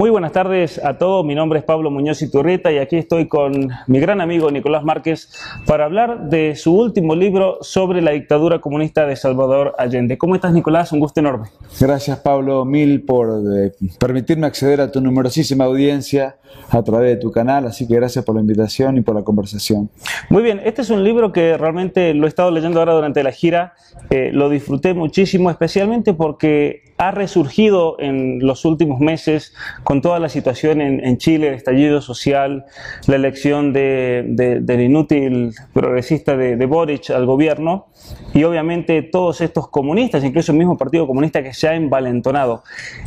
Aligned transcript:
Muy 0.00 0.08
buenas 0.08 0.32
tardes 0.32 0.82
a 0.82 0.96
todos, 0.96 1.26
mi 1.26 1.34
nombre 1.34 1.58
es 1.58 1.64
Pablo 1.66 1.90
Muñoz 1.90 2.22
Iturrieta 2.22 2.72
y 2.72 2.78
aquí 2.78 2.96
estoy 2.96 3.28
con 3.28 3.68
mi 3.86 4.00
gran 4.00 4.22
amigo 4.22 4.50
Nicolás 4.50 4.82
Márquez 4.82 5.28
para 5.66 5.84
hablar 5.84 6.30
de 6.30 6.56
su 6.56 6.74
último 6.74 7.14
libro 7.14 7.58
sobre 7.60 8.00
la 8.00 8.12
dictadura 8.12 8.62
comunista 8.62 9.04
de 9.04 9.14
Salvador 9.14 9.74
Allende. 9.76 10.16
¿Cómo 10.16 10.34
estás 10.34 10.54
Nicolás? 10.54 10.90
Un 10.92 11.00
gusto 11.00 11.20
enorme. 11.20 11.48
Gracias 11.78 12.18
Pablo 12.20 12.64
Mil 12.64 13.02
por 13.02 13.28
eh, 13.54 13.72
permitirme 13.98 14.46
acceder 14.46 14.80
a 14.80 14.90
tu 14.90 15.02
numerosísima 15.02 15.64
audiencia 15.64 16.38
a 16.70 16.82
través 16.82 17.10
de 17.10 17.16
tu 17.16 17.30
canal, 17.30 17.66
así 17.66 17.86
que 17.86 17.96
gracias 17.96 18.24
por 18.24 18.36
la 18.36 18.40
invitación 18.40 18.96
y 18.96 19.02
por 19.02 19.14
la 19.14 19.22
conversación. 19.22 19.90
Muy 20.30 20.42
bien, 20.42 20.62
este 20.64 20.80
es 20.80 20.88
un 20.88 21.04
libro 21.04 21.30
que 21.30 21.58
realmente 21.58 22.14
lo 22.14 22.24
he 22.24 22.28
estado 22.28 22.50
leyendo 22.50 22.78
ahora 22.78 22.94
durante 22.94 23.22
la 23.22 23.32
gira, 23.32 23.74
eh, 24.08 24.30
lo 24.32 24.48
disfruté 24.48 24.94
muchísimo, 24.94 25.50
especialmente 25.50 26.14
porque 26.14 26.89
ha 27.00 27.12
resurgido 27.12 27.96
en 27.98 28.40
los 28.40 28.66
últimos 28.66 29.00
meses 29.00 29.54
con 29.84 30.02
toda 30.02 30.18
la 30.18 30.28
situación 30.28 30.82
en, 30.82 31.16
Chile, 31.16 31.48
el 31.48 31.54
estallido 31.54 32.02
social, 32.02 32.66
la 33.06 33.16
elección 33.16 33.72
del 33.72 34.80
inútil 34.80 35.54
progresista 35.72 36.36
de, 36.36 36.66
Boric 36.66 37.08
al 37.08 37.24
gobierno 37.24 37.86
y 38.34 38.44
obviamente 38.44 39.00
todos 39.00 39.40
estos 39.40 39.68
comunistas, 39.68 40.22
incluso 40.24 40.52
el 40.52 40.58
mismo 40.58 40.76
Partido 40.76 41.06
Comunista 41.06 41.42
que 41.42 41.54
se 41.54 41.68
ha 41.68 41.74
envalentonado. 41.74 42.64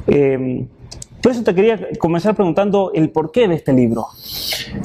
Eh, 0.07 0.65
por 1.21 1.31
eso 1.31 1.43
te 1.43 1.53
quería 1.53 1.87
comenzar 1.99 2.35
preguntando 2.35 2.91
el 2.95 3.11
porqué 3.11 3.47
de 3.47 3.55
este 3.55 3.73
libro. 3.73 4.07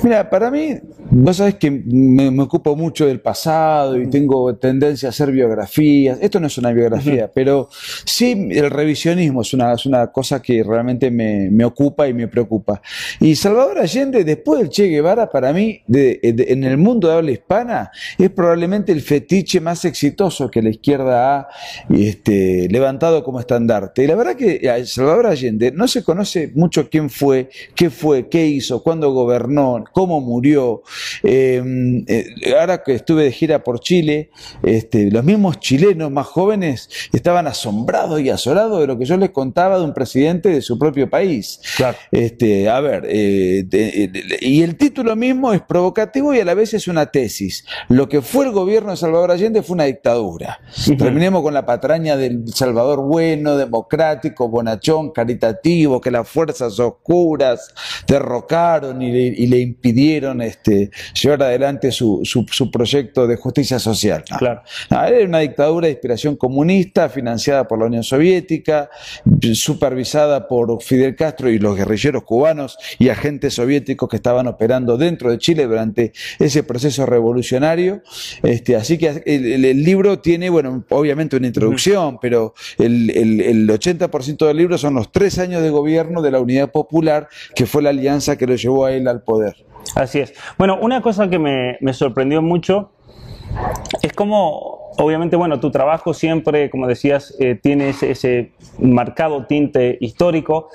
Mira, 0.04 0.28
para 0.28 0.50
mí, 0.50 0.74
vos 1.20 1.36
sabés 1.36 1.56
que 1.56 1.70
me, 1.70 2.28
ocupo 2.40 2.76
mucho 2.76 3.06
del 3.06 3.20
pasado 3.20 4.00
y 4.00 4.08
tengo 4.08 4.54
tendencia 4.56 5.08
a 5.08 5.10
hacer 5.10 5.32
biografías. 5.32 6.18
Esto 6.20 6.38
no 6.38 6.46
es 6.46 6.56
una 6.58 6.72
biografía, 6.72 7.30
pero 7.32 7.68
sí 8.04 8.48
el 8.50 8.70
revisionismo 8.70 9.42
es 9.42 9.52
una, 9.52 9.74
una 9.84 10.06
cosa 10.08 10.40
que 10.40 10.62
realmente 10.62 11.10
me, 11.10 11.64
ocupa 11.64 12.08
y 12.08 12.14
me 12.14 12.28
preocupa. 12.28 12.80
Y 13.20 13.34
Salvador 13.34 13.78
Allende, 13.78 14.24
después 14.24 14.60
del 14.60 14.70
Che 14.70 14.86
Guevara, 14.86 15.28
para 15.28 15.52
mí, 15.52 15.82
en 15.88 16.64
el 16.64 16.78
mundo 16.78 17.08
de 17.08 17.14
habla 17.14 17.30
hispana, 17.32 17.90
es 18.16 18.30
probablemente 18.30 18.92
el 18.92 19.02
fetiche 19.02 19.60
más 19.60 19.84
exitoso 19.84 20.50
que 20.50 20.62
la 20.62 20.70
izquierda 20.70 21.36
ha 21.36 21.48
este, 21.90 22.68
levantado 22.70 23.24
como 23.24 23.40
estandarte. 23.40 24.04
Y 24.04 24.06
la 24.06 24.14
verdad 24.14 24.36
que 24.36 24.60
Salvador 24.86 25.26
Allende 25.26 25.72
no 25.72 25.88
se 25.88 26.02
conoce 26.02 26.52
mucho 26.54 26.88
quién 26.88 27.10
fue, 27.10 27.50
qué 27.74 27.90
fue, 27.90 28.28
qué 28.28 28.46
hizo, 28.46 28.82
cuándo 28.82 29.10
gobernó, 29.12 29.84
cómo 29.92 30.20
murió. 30.20 30.82
Eh, 31.22 31.62
eh, 32.06 32.54
ahora 32.58 32.82
que 32.82 32.94
estuve 32.94 33.24
de 33.24 33.32
gira 33.32 33.64
por 33.64 33.80
Chile, 33.80 34.30
este, 34.62 35.10
los 35.10 35.24
mismos 35.24 35.58
chilenos 35.58 36.10
más 36.10 36.26
jóvenes 36.26 36.90
estaban 37.12 37.46
asombrados 37.46 38.20
y 38.20 38.30
azorados 38.30 38.80
de 38.80 38.86
lo 38.86 38.98
que 38.98 39.06
yo 39.06 39.16
les 39.16 39.30
contaba 39.30 39.78
de 39.78 39.84
un 39.84 39.94
presidente 39.94 40.50
de 40.50 40.60
su 40.60 40.78
propio 40.78 41.08
país. 41.08 41.60
Este, 42.12 42.68
a 42.68 42.80
ver, 42.80 43.04
eh, 43.08 43.64
y 44.40 44.62
el 44.62 44.76
título 44.76 45.16
mismo 45.16 45.52
es 45.52 45.62
provocativo 45.62 46.34
y 46.34 46.40
a 46.40 46.44
la 46.44 46.54
vez 46.54 46.74
es 46.74 46.88
una 46.88 47.06
tesis. 47.06 47.64
Lo 47.88 48.08
que 48.08 48.20
fue 48.20 48.44
el 48.46 48.52
gobierno 48.52 48.90
de 48.90 48.96
Salvador 48.98 49.30
Allende 49.30 49.62
fue 49.62 49.74
una 49.74 49.84
dictadura. 49.84 50.60
Terminemos 50.98 51.42
con 51.42 51.54
la 51.54 51.64
patraña 51.64 52.16
del 52.16 52.48
Salvador 52.48 53.00
bueno, 53.00 53.56
democrático, 53.56 54.48
bonachón, 54.48 55.10
caritativo, 55.10 56.00
que 56.00 56.10
la 56.10 56.18
las 56.18 56.28
fuerzas 56.28 56.78
oscuras 56.80 57.72
derrocaron 58.06 59.00
y 59.02 59.46
le, 59.46 59.58
impidieron 59.58 60.42
este, 60.42 60.87
llevar 61.20 61.42
adelante 61.42 61.90
su, 61.92 62.22
proyecto 62.72 63.26
de 63.26 63.36
justicia 63.36 63.78
social. 63.78 64.24
Claro. 64.38 64.62
era 64.90 65.24
una 65.24 65.40
dictadura 65.40 65.86
de 65.86 65.92
inspiración 65.92 66.36
comunista, 66.36 67.08
financiada 67.08 67.66
por 67.66 67.78
la 67.78 67.86
Unión 67.86 68.02
Soviética, 68.02 68.90
supervisada 69.54 70.48
por 70.48 70.82
Fidel 70.82 71.16
Castro 71.16 71.50
y 71.50 71.58
los 71.58 71.76
guerrilleros 71.76 72.24
cubanos 72.24 72.78
y 72.98 73.08
agentes 73.08 73.54
soviéticos 73.54 74.08
que 74.08 74.16
estaban 74.16 74.46
operando 74.46 74.96
dentro 74.96 75.30
de 75.30 75.38
Chile 75.38 75.66
durante 75.66 76.12
ese 76.38 76.62
proceso 76.62 77.06
revolucionario. 77.06 78.02
Este, 78.42 78.76
así 78.76 78.98
que 78.98 79.22
el, 79.24 79.84
libro 79.84 80.18
tiene, 80.18 80.50
bueno, 80.50 80.84
obviamente 80.90 81.36
una 81.36 81.46
introducción, 81.46 82.18
pero 82.20 82.54
el, 82.78 83.10
el 83.10 83.68
80% 83.68 84.46
del 84.46 84.56
libro 84.56 84.78
son 84.78 84.94
los 84.94 85.12
tres 85.12 85.38
años 85.38 85.62
de 85.62 85.70
gobierno 85.70 86.22
de 86.22 86.30
la 86.30 86.40
Unidad 86.40 86.70
Popular, 86.70 87.28
que 87.54 87.66
fue 87.66 87.82
la 87.82 87.90
alianza 87.90 88.36
que 88.36 88.46
lo 88.46 88.56
llevó 88.56 88.86
a 88.86 88.92
él 88.92 89.08
al 89.08 89.22
poder. 89.22 89.68
Así 89.94 90.20
es. 90.20 90.34
Bueno, 90.56 90.77
una 90.80 91.00
cosa 91.00 91.28
que 91.28 91.38
me, 91.38 91.78
me 91.80 91.92
sorprendió 91.92 92.42
mucho 92.42 92.90
es 94.02 94.12
como 94.12 94.78
obviamente, 94.98 95.36
bueno, 95.36 95.60
tu 95.60 95.70
trabajo 95.70 96.12
siempre, 96.12 96.70
como 96.70 96.86
decías, 96.86 97.34
eh, 97.38 97.58
tiene 97.60 97.90
ese, 97.90 98.52
marcado 98.80 99.46
tinte 99.46 99.96
histórico. 100.00 100.68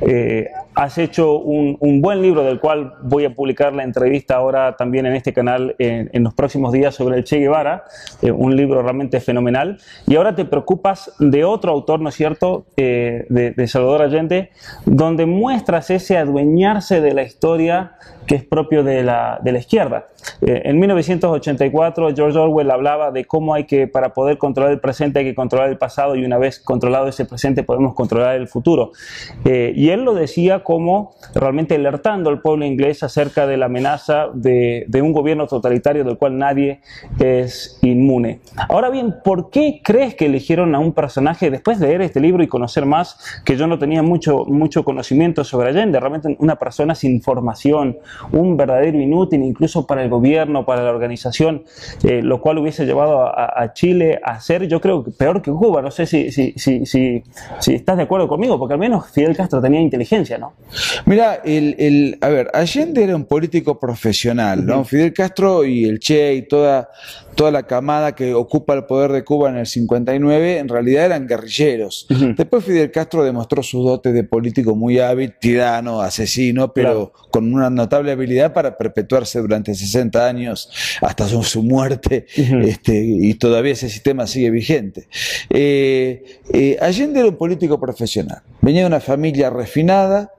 Eh, 0.00 0.48
has 0.78 0.96
hecho 0.96 1.40
un, 1.40 2.00
buen 2.00 2.22
libro 2.22 2.44
del 2.44 2.60
cual 2.60 2.94
voy 3.02 3.24
a 3.24 3.34
publicar 3.34 3.72
la 3.72 3.82
entrevista 3.82 4.36
ahora 4.36 4.76
también 4.76 5.06
en 5.06 5.16
este 5.16 5.32
canal 5.32 5.74
en, 5.80 6.22
los 6.22 6.34
próximos 6.34 6.72
días 6.72 6.94
sobre 6.94 7.16
el 7.16 7.24
Che 7.24 7.38
Guevara, 7.38 7.82
eh, 8.22 8.30
un 8.30 8.54
libro 8.54 8.80
realmente 8.80 9.18
fenomenal. 9.18 9.80
Y 10.06 10.14
ahora 10.14 10.36
te 10.36 10.44
preocupas 10.44 11.12
de 11.18 11.44
otro 11.44 11.72
autor, 11.72 11.98
¿no 11.98 12.10
es 12.10 12.14
cierto?, 12.14 12.66
de, 12.76 13.26
de 13.28 13.66
Salvador 13.66 14.02
Allende, 14.02 14.50
donde 14.86 15.26
muestras 15.26 15.90
ese 15.90 16.16
adueñarse 16.16 17.00
de 17.00 17.12
la 17.12 17.24
historia 17.24 17.96
que 18.28 18.36
es 18.36 18.44
propio 18.44 18.84
de 18.84 19.02
la, 19.02 19.40
de 19.42 19.52
la 19.52 19.58
izquierda. 19.58 20.08
en 20.42 20.78
1984 20.78 22.14
George 22.14 22.38
Orwell 22.38 22.70
hablaba 22.70 23.10
de 23.10 23.24
cómo 23.24 23.54
hay 23.54 23.64
que 23.64 23.88
para 23.88 24.12
poder 24.12 24.36
controlar 24.36 24.70
el 24.70 24.80
presente 24.80 25.20
hay 25.20 25.24
que 25.24 25.34
controlar 25.34 25.70
el 25.70 25.78
pasado 25.78 26.14
y 26.14 26.24
una 26.24 26.36
vez 26.36 26.60
controlado 26.60 27.08
ese 27.08 27.24
presente 27.24 27.62
podemos 27.62 27.94
controlar 27.94 28.36
el 28.36 28.46
futuro. 28.46 28.92
Eh, 29.44 29.72
y 29.74 29.88
él 29.88 30.04
lo 30.04 30.14
decía 30.14 30.62
como 30.68 31.12
realmente 31.34 31.76
alertando 31.76 32.28
al 32.28 32.42
pueblo 32.42 32.66
inglés 32.66 33.02
acerca 33.02 33.46
de 33.46 33.56
la 33.56 33.66
amenaza 33.66 34.26
de, 34.34 34.86
un 35.02 35.14
gobierno 35.14 35.46
totalitario 35.46 36.04
del 36.04 36.18
cual 36.18 36.36
nadie 36.36 36.82
es 37.18 37.78
inmune. 37.80 38.40
Ahora 38.68 38.90
bien, 38.90 39.14
¿por 39.24 39.48
qué 39.48 39.80
crees 39.82 40.14
que 40.14 40.26
eligieron 40.26 40.74
a 40.74 40.78
un 40.78 40.92
personaje 40.92 41.50
después 41.50 41.80
de 41.80 41.86
leer 41.86 42.02
este 42.02 42.20
libro 42.20 42.42
y 42.42 42.48
conocer 42.48 42.84
más 42.84 43.40
que 43.46 43.56
yo 43.56 43.66
no 43.66 43.78
tenía 43.78 44.02
mucho, 44.02 44.44
mucho 44.44 44.84
conocimiento 44.84 45.42
sobre 45.42 45.70
Allende? 45.70 46.00
Realmente 46.00 46.36
una 46.38 46.56
persona 46.56 46.94
sin 46.94 47.22
formación, 47.22 47.96
un 48.32 48.58
verdadero 48.58 49.00
inútil 49.00 49.42
incluso 49.44 49.86
para 49.86 50.02
el 50.02 50.10
gobierno, 50.10 50.66
para 50.66 50.82
la 50.82 50.90
organización, 50.90 51.62
eh, 52.04 52.20
lo 52.20 52.42
cual 52.42 52.58
hubiese 52.58 52.84
llevado 52.84 53.22
a, 53.22 53.54
a, 53.56 53.72
Chile 53.72 54.20
a 54.22 54.38
ser, 54.38 54.68
yo 54.68 54.82
creo, 54.82 55.02
peor 55.02 55.40
que 55.40 55.50
Cuba. 55.50 55.80
No 55.80 55.90
sé 55.90 56.04
si, 56.04 56.30
si, 56.30 56.52
si, 56.58 56.84
si, 56.84 57.22
si 57.58 57.74
estás 57.74 57.96
de 57.96 58.02
acuerdo 58.02 58.28
conmigo, 58.28 58.58
porque 58.58 58.74
al 58.74 58.80
menos 58.80 59.08
Fidel 59.08 59.34
Castro 59.34 59.62
tenía 59.62 59.80
inteligencia, 59.80 60.36
¿no? 60.36 60.47
Mira, 61.06 61.40
el, 61.44 61.76
el, 61.78 62.18
a 62.20 62.28
ver, 62.28 62.50
Allende 62.52 63.02
era 63.02 63.16
un 63.16 63.24
político 63.24 63.78
profesional, 63.78 64.64
¿no? 64.66 64.84
Fidel 64.84 65.12
Castro 65.12 65.64
y 65.64 65.84
el 65.84 65.98
Che 65.98 66.34
y 66.34 66.42
toda, 66.42 66.90
toda 67.34 67.50
la 67.50 67.62
camada 67.62 68.14
que 68.14 68.34
ocupa 68.34 68.74
el 68.74 68.84
poder 68.84 69.12
de 69.12 69.24
Cuba 69.24 69.48
en 69.48 69.56
el 69.56 69.66
59, 69.66 70.58
en 70.58 70.68
realidad 70.68 71.06
eran 71.06 71.26
guerrilleros. 71.26 72.06
Después 72.36 72.64
Fidel 72.64 72.90
Castro 72.90 73.24
demostró 73.24 73.62
sus 73.62 73.84
dotes 73.84 74.12
de 74.12 74.24
político 74.24 74.74
muy 74.74 74.98
hábil, 74.98 75.34
tirano, 75.40 76.02
asesino, 76.02 76.72
pero 76.72 77.12
con 77.30 77.54
una 77.54 77.70
notable 77.70 78.12
habilidad 78.12 78.52
para 78.52 78.76
perpetuarse 78.76 79.40
durante 79.40 79.74
60 79.74 80.26
años 80.26 80.70
hasta 81.00 81.28
su, 81.28 81.62
muerte, 81.62 82.26
este, 82.36 83.04
y 83.04 83.34
todavía 83.34 83.72
ese 83.72 83.88
sistema 83.88 84.26
sigue 84.26 84.50
vigente. 84.50 85.08
Eh, 85.50 86.40
eh, 86.52 86.76
Allende 86.80 87.20
era 87.20 87.28
un 87.28 87.36
político 87.36 87.80
profesional, 87.80 88.42
venía 88.60 88.82
de 88.82 88.88
una 88.88 89.00
familia 89.00 89.48
refinada, 89.48 90.32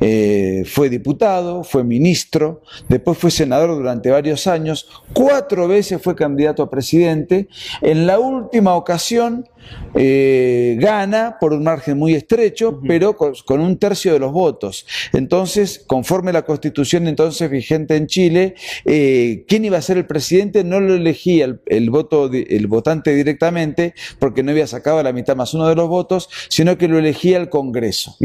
eh, 0.00 0.64
fue 0.66 0.88
diputado, 0.88 1.64
fue 1.64 1.84
ministro, 1.84 2.62
después 2.88 3.18
fue 3.18 3.30
senador 3.30 3.74
durante 3.74 4.10
varios 4.10 4.46
años, 4.46 4.88
cuatro 5.12 5.68
veces 5.68 6.00
fue 6.02 6.14
candidato 6.14 6.62
a 6.62 6.70
presidente, 6.70 7.48
en 7.82 8.06
la 8.06 8.18
última 8.18 8.74
ocasión 8.74 9.48
eh, 9.94 10.76
gana 10.78 11.36
por 11.40 11.52
un 11.52 11.64
margen 11.64 11.98
muy 11.98 12.14
estrecho, 12.14 12.80
pero 12.86 13.16
con, 13.16 13.60
un 13.60 13.78
tercio 13.78 14.12
de 14.12 14.18
los 14.18 14.32
votos. 14.32 14.86
Entonces, 15.12 15.82
conforme 15.86 16.32
la 16.32 16.42
constitución 16.42 17.06
entonces 17.08 17.50
vigente 17.50 17.96
en 17.96 18.06
Chile, 18.06 18.54
eh, 18.84 19.44
quién 19.48 19.64
iba 19.64 19.78
a 19.78 19.82
ser 19.82 19.96
el 19.96 20.06
presidente 20.06 20.64
no 20.64 20.80
lo 20.80 20.94
elegía 20.94 21.58
el, 21.66 21.90
voto, 21.90 22.30
el 22.32 22.66
votante 22.66 23.14
directamente, 23.14 23.94
porque 24.18 24.42
no 24.42 24.50
había 24.50 24.66
sacado 24.66 25.02
la 25.02 25.12
mitad 25.12 25.36
más 25.36 25.54
uno 25.54 25.68
de 25.68 25.74
los 25.74 25.88
votos, 25.88 26.28
sino 26.48 26.76
que 26.76 26.88
lo 26.88 26.98
elegía 26.98 27.38
el 27.38 27.48
Congreso. 27.48 28.16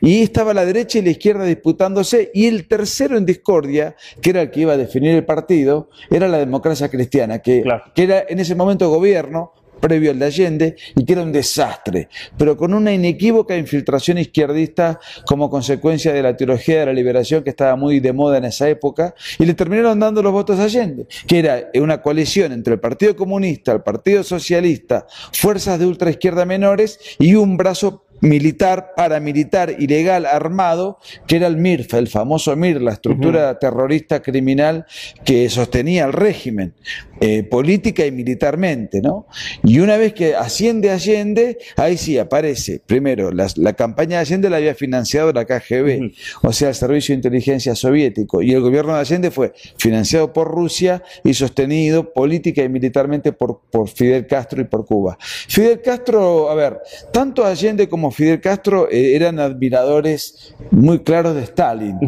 Y 0.00 0.22
estaba 0.22 0.54
la 0.54 0.64
derecha 0.64 0.98
y 0.98 1.02
la 1.02 1.10
izquierda 1.10 1.44
disputándose, 1.44 2.30
y 2.34 2.46
el 2.46 2.66
tercero 2.66 3.16
en 3.16 3.26
discordia, 3.26 3.94
que 4.20 4.30
era 4.30 4.42
el 4.42 4.50
que 4.50 4.60
iba 4.60 4.72
a 4.72 4.76
definir 4.76 5.14
el 5.14 5.24
partido, 5.24 5.88
era 6.10 6.28
la 6.28 6.38
democracia 6.38 6.88
cristiana, 6.88 7.40
que, 7.40 7.62
que 7.94 8.02
era 8.02 8.24
en 8.28 8.40
ese 8.40 8.54
momento 8.54 8.90
gobierno, 8.90 9.52
previo 9.80 10.10
al 10.10 10.18
de 10.18 10.26
Allende 10.26 10.76
y 10.94 11.04
que 11.04 11.14
era 11.14 11.22
un 11.22 11.32
desastre, 11.32 12.08
pero 12.36 12.56
con 12.56 12.74
una 12.74 12.92
inequívoca 12.92 13.56
infiltración 13.56 14.18
izquierdista 14.18 15.00
como 15.26 15.50
consecuencia 15.50 16.12
de 16.12 16.22
la 16.22 16.36
teología 16.36 16.80
de 16.80 16.86
la 16.86 16.92
liberación 16.92 17.42
que 17.42 17.50
estaba 17.50 17.76
muy 17.76 18.00
de 18.00 18.12
moda 18.12 18.38
en 18.38 18.44
esa 18.44 18.68
época, 18.68 19.14
y 19.38 19.46
le 19.46 19.54
terminaron 19.54 19.98
dando 19.98 20.22
los 20.22 20.32
votos 20.32 20.58
a 20.58 20.64
Allende, 20.64 21.06
que 21.26 21.38
era 21.38 21.70
una 21.74 22.02
coalición 22.02 22.52
entre 22.52 22.74
el 22.74 22.80
Partido 22.80 23.16
Comunista, 23.16 23.72
el 23.72 23.82
Partido 23.82 24.22
Socialista, 24.22 25.06
fuerzas 25.32 25.78
de 25.78 25.86
ultraizquierda 25.86 26.44
menores 26.44 26.98
y 27.18 27.34
un 27.34 27.56
brazo 27.56 28.04
militar, 28.20 28.92
paramilitar, 28.96 29.76
ilegal, 29.78 30.26
armado, 30.26 30.98
que 31.26 31.36
era 31.36 31.46
el 31.46 31.56
MIRF, 31.56 31.94
el 31.94 32.08
famoso 32.08 32.54
MIR, 32.56 32.82
la 32.82 32.92
estructura 32.92 33.58
terrorista 33.58 34.20
criminal 34.22 34.86
que 35.24 35.48
sostenía 35.48 36.04
el 36.04 36.12
régimen, 36.12 36.74
eh, 37.20 37.42
política 37.42 38.06
y 38.06 38.12
militarmente, 38.12 39.00
¿no? 39.02 39.26
Y 39.62 39.80
una 39.80 39.96
vez 39.96 40.14
que 40.14 40.34
asciende 40.34 40.90
Allende, 40.90 41.58
ahí 41.76 41.96
sí 41.96 42.18
aparece, 42.18 42.80
primero, 42.84 43.30
la, 43.30 43.72
campaña 43.74 44.16
de 44.16 44.22
Allende 44.22 44.50
la 44.50 44.56
había 44.56 44.74
financiado 44.74 45.32
la 45.32 45.44
KGB, 45.44 46.12
o 46.42 46.52
sea, 46.52 46.70
el 46.70 46.74
Servicio 46.74 47.12
de 47.12 47.16
Inteligencia 47.16 47.74
Soviético, 47.74 48.42
y 48.42 48.52
el 48.52 48.60
gobierno 48.60 48.94
de 48.94 49.00
Allende 49.00 49.30
fue 49.30 49.52
financiado 49.76 50.32
por 50.32 50.48
Rusia 50.48 51.02
y 51.24 51.34
sostenido 51.34 52.12
política 52.12 52.62
y 52.62 52.68
militarmente 52.68 53.32
por, 53.32 53.60
por 53.70 53.88
Fidel 53.88 54.26
Castro 54.26 54.60
y 54.60 54.64
por 54.64 54.86
Cuba. 54.86 55.18
Fidel 55.20 55.82
Castro, 55.82 56.50
a 56.50 56.54
ver, 56.54 56.78
tanto 57.12 57.44
Allende 57.44 57.88
como 57.88 58.09
Fidel 58.10 58.40
Castro 58.40 58.88
eh, 58.90 59.14
eran 59.14 59.38
admiradores 59.38 60.54
muy 60.70 61.00
claros 61.00 61.34
de 61.34 61.42
Stalin. 61.42 61.98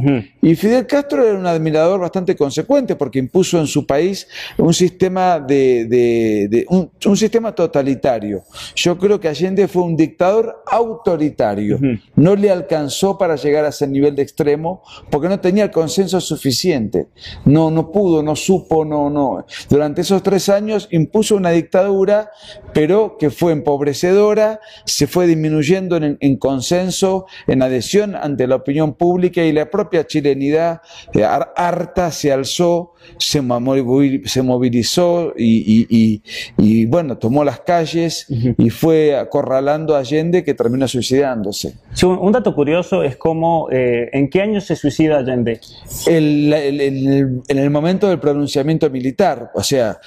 Y 0.40 0.54
Fidel 0.54 0.86
Castro 0.86 1.26
era 1.26 1.38
un 1.38 1.46
admirador 1.46 2.00
bastante 2.00 2.36
consecuente 2.36 2.96
porque 2.96 3.18
impuso 3.18 3.58
en 3.58 3.66
su 3.66 3.86
país 3.86 4.26
un 4.58 4.74
sistema 4.74 5.40
de, 5.40 6.66
un, 6.68 7.16
sistema 7.16 7.54
totalitario. 7.54 8.42
Yo 8.74 8.98
creo 8.98 9.20
que 9.20 9.28
Allende 9.28 9.68
fue 9.68 9.82
un 9.82 9.96
dictador 9.96 10.62
autoritario. 10.66 11.78
No 12.16 12.34
le 12.36 12.50
alcanzó 12.50 13.18
para 13.18 13.36
llegar 13.36 13.64
a 13.64 13.68
ese 13.68 13.86
nivel 13.86 14.14
de 14.16 14.22
extremo 14.22 14.82
porque 15.10 15.28
no 15.28 15.40
tenía 15.40 15.64
el 15.64 15.70
consenso 15.70 16.20
suficiente. 16.20 17.06
No, 17.44 17.70
no 17.70 17.90
pudo, 17.90 18.22
no 18.22 18.36
supo, 18.36 18.84
no, 18.84 19.10
no. 19.10 19.44
Durante 19.68 20.00
esos 20.00 20.22
tres 20.22 20.48
años 20.48 20.88
impuso 20.90 21.36
una 21.36 21.50
dictadura, 21.50 22.30
pero 22.72 23.16
que 23.18 23.30
fue 23.30 23.52
empobrecedora, 23.52 24.60
se 24.84 25.06
fue 25.06 25.26
disminuyendo 25.26 25.91
en, 25.96 26.36
consenso, 26.36 27.26
en 27.46 27.62
adhesión 27.62 28.14
ante 28.14 28.46
la 28.46 28.56
opinión 28.56 28.94
pública 28.94 29.44
y 29.44 29.52
la 29.52 29.70
propia 29.70 30.06
chilenidad 30.06 30.80
eh, 31.14 31.24
harta 31.24 32.10
se 32.10 32.32
alzó, 32.32 32.94
se, 33.18 33.40
movilizó 33.42 35.32
y, 35.36 36.86
bueno, 36.86 37.18
tomó 37.18 37.44
las 37.44 37.60
calles 37.60 38.26
y 38.58 38.70
fue 38.70 39.16
acorralando 39.16 39.96
a 39.96 40.00
Allende 40.00 40.44
que 40.44 40.54
terminó 40.54 40.88
suicidándose. 40.88 41.74
un 42.04 42.32
dato 42.32 42.54
curioso 42.54 43.02
es 43.02 43.16
cómo, 43.16 43.68
eh, 43.70 44.08
¿en 44.12 44.28
qué 44.28 44.42
año 44.42 44.60
se 44.60 44.76
suicida 44.76 45.18
Allende? 45.18 45.60
en 46.06 47.42
el 47.48 47.70
momento 47.70 48.08
del 48.08 48.18
pronunciamiento 48.18 48.88
militar, 48.90 49.50
o 49.54 49.62
sea, 49.62 49.98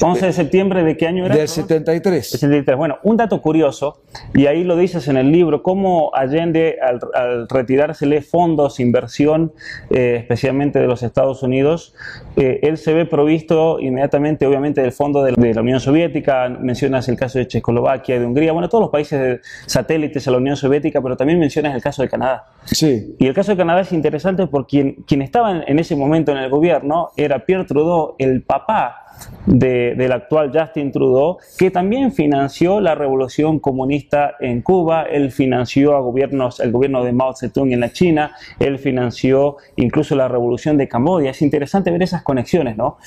11 0.00 0.26
de 0.26 0.32
septiembre 0.32 0.84
de 0.84 0.96
qué 0.96 1.06
año 1.06 1.26
era? 1.26 1.36
Del 1.36 1.48
73. 1.48 2.30
73. 2.30 2.76
Bueno, 2.76 2.98
un 3.02 3.16
dato 3.16 3.40
curioso, 3.40 4.02
y 4.34 4.46
ahí 4.46 4.64
lo 4.64 4.76
dices 4.76 5.08
en 5.08 5.16
el 5.16 5.30
libro, 5.30 5.62
cómo 5.62 6.10
Allende 6.14 6.78
al, 6.82 7.00
al 7.14 7.48
retirársele 7.48 8.22
fondos, 8.22 8.80
inversión, 8.80 9.52
eh, 9.90 10.16
especialmente 10.18 10.78
de 10.78 10.86
los 10.86 11.02
Estados 11.02 11.42
Unidos, 11.42 11.94
eh, 12.36 12.60
él 12.62 12.78
se 12.78 12.94
ve 12.94 13.06
provisto 13.06 13.78
inmediatamente, 13.80 14.46
obviamente, 14.46 14.80
del 14.80 14.92
fondo 14.92 15.22
de, 15.22 15.32
la 15.54 15.60
Unión 15.60 15.80
Soviética, 15.80 16.48
mencionas 16.48 17.08
el 17.08 17.16
caso 17.16 17.38
de 17.38 17.46
Checoslovaquia, 17.46 18.18
de 18.18 18.26
Hungría, 18.26 18.52
bueno, 18.52 18.68
todos 18.68 18.82
los 18.82 18.90
países 18.90 19.40
satélites 19.66 20.26
a 20.28 20.30
la 20.30 20.38
Unión 20.38 20.56
Soviética, 20.56 21.00
pero 21.00 21.16
también 21.16 21.38
mencionas 21.38 21.74
el 21.74 21.82
caso 21.82 22.02
de 22.02 22.08
Canadá. 22.08 22.46
Sí. 22.64 23.14
Y 23.18 23.26
el 23.26 23.34
caso 23.34 23.52
de 23.52 23.56
Canadá 23.56 23.80
es 23.80 23.92
interesante 23.92 24.46
porque 24.46 24.96
quien, 25.06 25.22
estaba 25.22 25.62
en 25.62 25.78
ese 25.78 25.94
momento 25.94 26.32
en 26.32 26.38
el 26.38 26.50
gobierno 26.50 27.10
era 27.16 27.44
Pierre 27.44 27.64
Trudeau, 27.64 28.16
el 28.18 28.42
papá 28.42 29.02
del 29.46 30.12
actual 30.12 30.50
Justin 30.54 30.92
Trudeau, 30.92 31.38
que 31.58 31.70
también 31.70 32.12
financió 32.12 32.80
la 32.80 32.94
revolución 32.94 33.58
comunista 33.58 34.34
en 34.40 34.62
Cuba, 34.62 35.02
él 35.02 35.30
financió 35.30 35.96
a 35.96 36.00
gobiernos, 36.00 36.60
el 36.60 36.72
gobierno 36.72 37.04
de 37.04 37.12
Mao 37.12 37.34
Zedong 37.34 37.72
en 37.72 37.80
la 37.80 37.92
China, 37.92 38.32
él 38.58 38.78
financió 38.78 39.56
incluso 39.76 40.14
la 40.14 40.28
revolución 40.28 40.76
de 40.76 40.88
Camboya. 40.88 41.30
Es 41.30 41.42
interesante 41.42 41.90
ver 41.90 42.02
esas 42.02 42.22
conexiones, 42.22 42.76
¿no? 42.76 42.98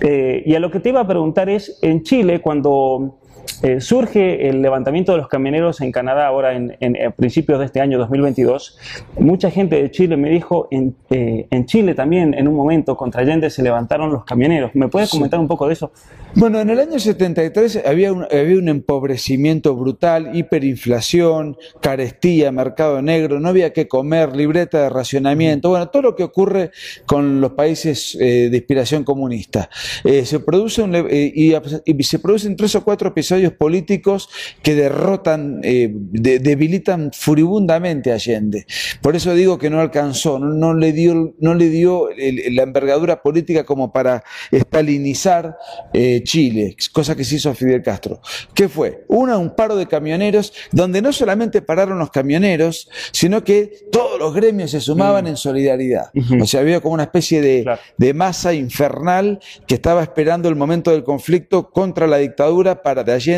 Eh, 0.00 0.42
y 0.46 0.54
a 0.54 0.60
lo 0.60 0.70
que 0.70 0.80
te 0.80 0.88
iba 0.88 1.00
a 1.00 1.06
preguntar 1.06 1.48
es, 1.48 1.78
en 1.82 2.02
Chile, 2.02 2.40
cuando 2.40 3.17
eh, 3.62 3.80
surge 3.80 4.48
el 4.48 4.62
levantamiento 4.62 5.12
de 5.12 5.18
los 5.18 5.26
camioneros 5.26 5.80
en 5.80 5.90
Canadá 5.90 6.26
ahora 6.28 6.54
en, 6.54 6.76
principios 7.16 7.58
de 7.58 7.64
este 7.64 7.80
año 7.80 7.98
2022. 7.98 8.78
Mucha 9.18 9.50
gente 9.50 9.82
de 9.82 9.90
Chile 9.90 10.16
me 10.16 10.30
dijo, 10.30 10.68
en, 10.70 10.94
eh, 11.10 11.48
en, 11.50 11.66
Chile 11.66 11.94
también 11.94 12.34
en 12.34 12.46
un 12.46 12.54
momento 12.54 12.96
contra 12.96 13.22
Allende 13.22 13.50
se 13.50 13.62
levantaron 13.62 14.12
los 14.12 14.24
camioneros. 14.24 14.70
¿Me 14.74 14.88
puedes 14.88 15.10
comentar 15.10 15.40
un 15.40 15.48
poco 15.48 15.66
de 15.66 15.72
eso? 15.72 15.90
Bueno, 16.34 16.60
en 16.60 16.70
el 16.70 16.78
año 16.78 17.00
73 17.00 17.82
había 17.84 18.12
un, 18.12 18.24
había 18.24 18.58
un 18.58 18.68
empobrecimiento 18.68 19.74
brutal, 19.74 20.36
hiperinflación, 20.36 21.56
carestía, 21.80 22.52
mercado 22.52 23.02
negro, 23.02 23.40
no 23.40 23.48
había 23.48 23.72
que 23.72 23.88
comer, 23.88 24.36
libreta 24.36 24.82
de 24.82 24.90
racionamiento, 24.90 25.70
bueno, 25.70 25.88
todo 25.88 26.02
lo 26.02 26.16
que 26.16 26.22
ocurre 26.22 26.70
con 27.06 27.40
los 27.40 27.52
países 27.52 28.16
eh, 28.20 28.48
de 28.50 28.56
inspiración 28.56 29.04
comunista. 29.04 29.68
se 30.04 30.40
produce 30.40 30.84
y, 31.10 31.54
y 31.84 32.02
se 32.04 32.18
producen 32.18 32.56
tres 32.56 32.74
o 32.76 32.84
cuatro 32.84 33.08
episodios 33.08 33.47
políticos 33.52 34.28
que 34.62 34.74
derrotan, 34.74 35.60
eh, 35.62 35.90
debilitan 35.92 37.10
furibundamente 37.12 38.12
a 38.12 38.14
Allende. 38.14 38.66
Por 39.02 39.16
eso 39.16 39.34
digo 39.34 39.58
que 39.58 39.70
no 39.70 39.80
alcanzó, 39.80 40.38
no, 40.38 40.74
le 40.74 40.92
dio, 40.92 41.34
no 41.38 41.54
le 41.54 41.68
dio 41.68 42.08
la 42.50 42.62
envergadura 42.62 43.22
política 43.22 43.64
como 43.64 43.92
para 43.92 44.24
estalinizar 44.50 45.56
eh, 45.92 46.22
Chile, 46.24 46.76
cosa 46.92 47.16
que 47.16 47.24
se 47.24 47.36
hizo 47.36 47.50
a 47.50 47.54
Fidel 47.54 47.82
Castro. 47.82 48.20
¿Qué 48.54 48.68
fue? 48.68 49.04
Una, 49.08 49.38
un 49.38 49.54
paro 49.54 49.76
de 49.76 49.86
camioneros, 49.86 50.52
donde 50.72 51.02
no 51.02 51.12
solamente 51.12 51.62
pararon 51.62 51.98
los 51.98 52.10
camioneros, 52.10 52.88
sino 53.12 53.44
que 53.44 53.86
todos 53.90 54.18
los 54.18 54.34
gremios 54.34 54.70
se 54.70 54.80
sumaban 54.80 55.24
mm. 55.24 55.28
en 55.28 55.36
solidaridad. 55.36 56.10
O 56.40 56.46
sea, 56.46 56.60
había 56.60 56.80
como 56.80 56.94
una 56.94 57.04
especie 57.04 57.40
de, 57.40 57.64
de 57.96 58.14
masa 58.14 58.52
infernal 58.54 59.40
que 59.66 59.74
estaba 59.74 60.02
esperando 60.02 60.48
el 60.48 60.56
momento 60.56 60.90
del 60.90 61.04
conflicto 61.04 61.70
contra 61.70 62.06
la 62.06 62.18
dictadura 62.18 62.82
para 62.82 63.04
de 63.04 63.12
Allende 63.12 63.37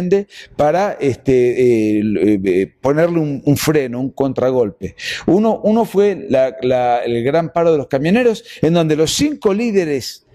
para 0.56 0.93
este, 1.00 1.99
eh, 1.99 2.02
eh, 2.45 2.73
ponerle 2.80 3.19
un, 3.19 3.57
freno, 3.57 4.00
un 4.00 4.11
contragolpe. 4.11 4.97
Uno, 5.26 5.61
uno 5.62 5.85
fue 5.85 6.12
el 6.12 7.25
gran 7.25 7.52
paro 7.52 7.73
de 7.73 7.78
los 7.78 7.88
camioneros, 7.88 8.45
en 8.62 8.75
donde 8.75 8.97
los 8.97 9.12
cinco 9.12 9.52
líderes 9.52 10.26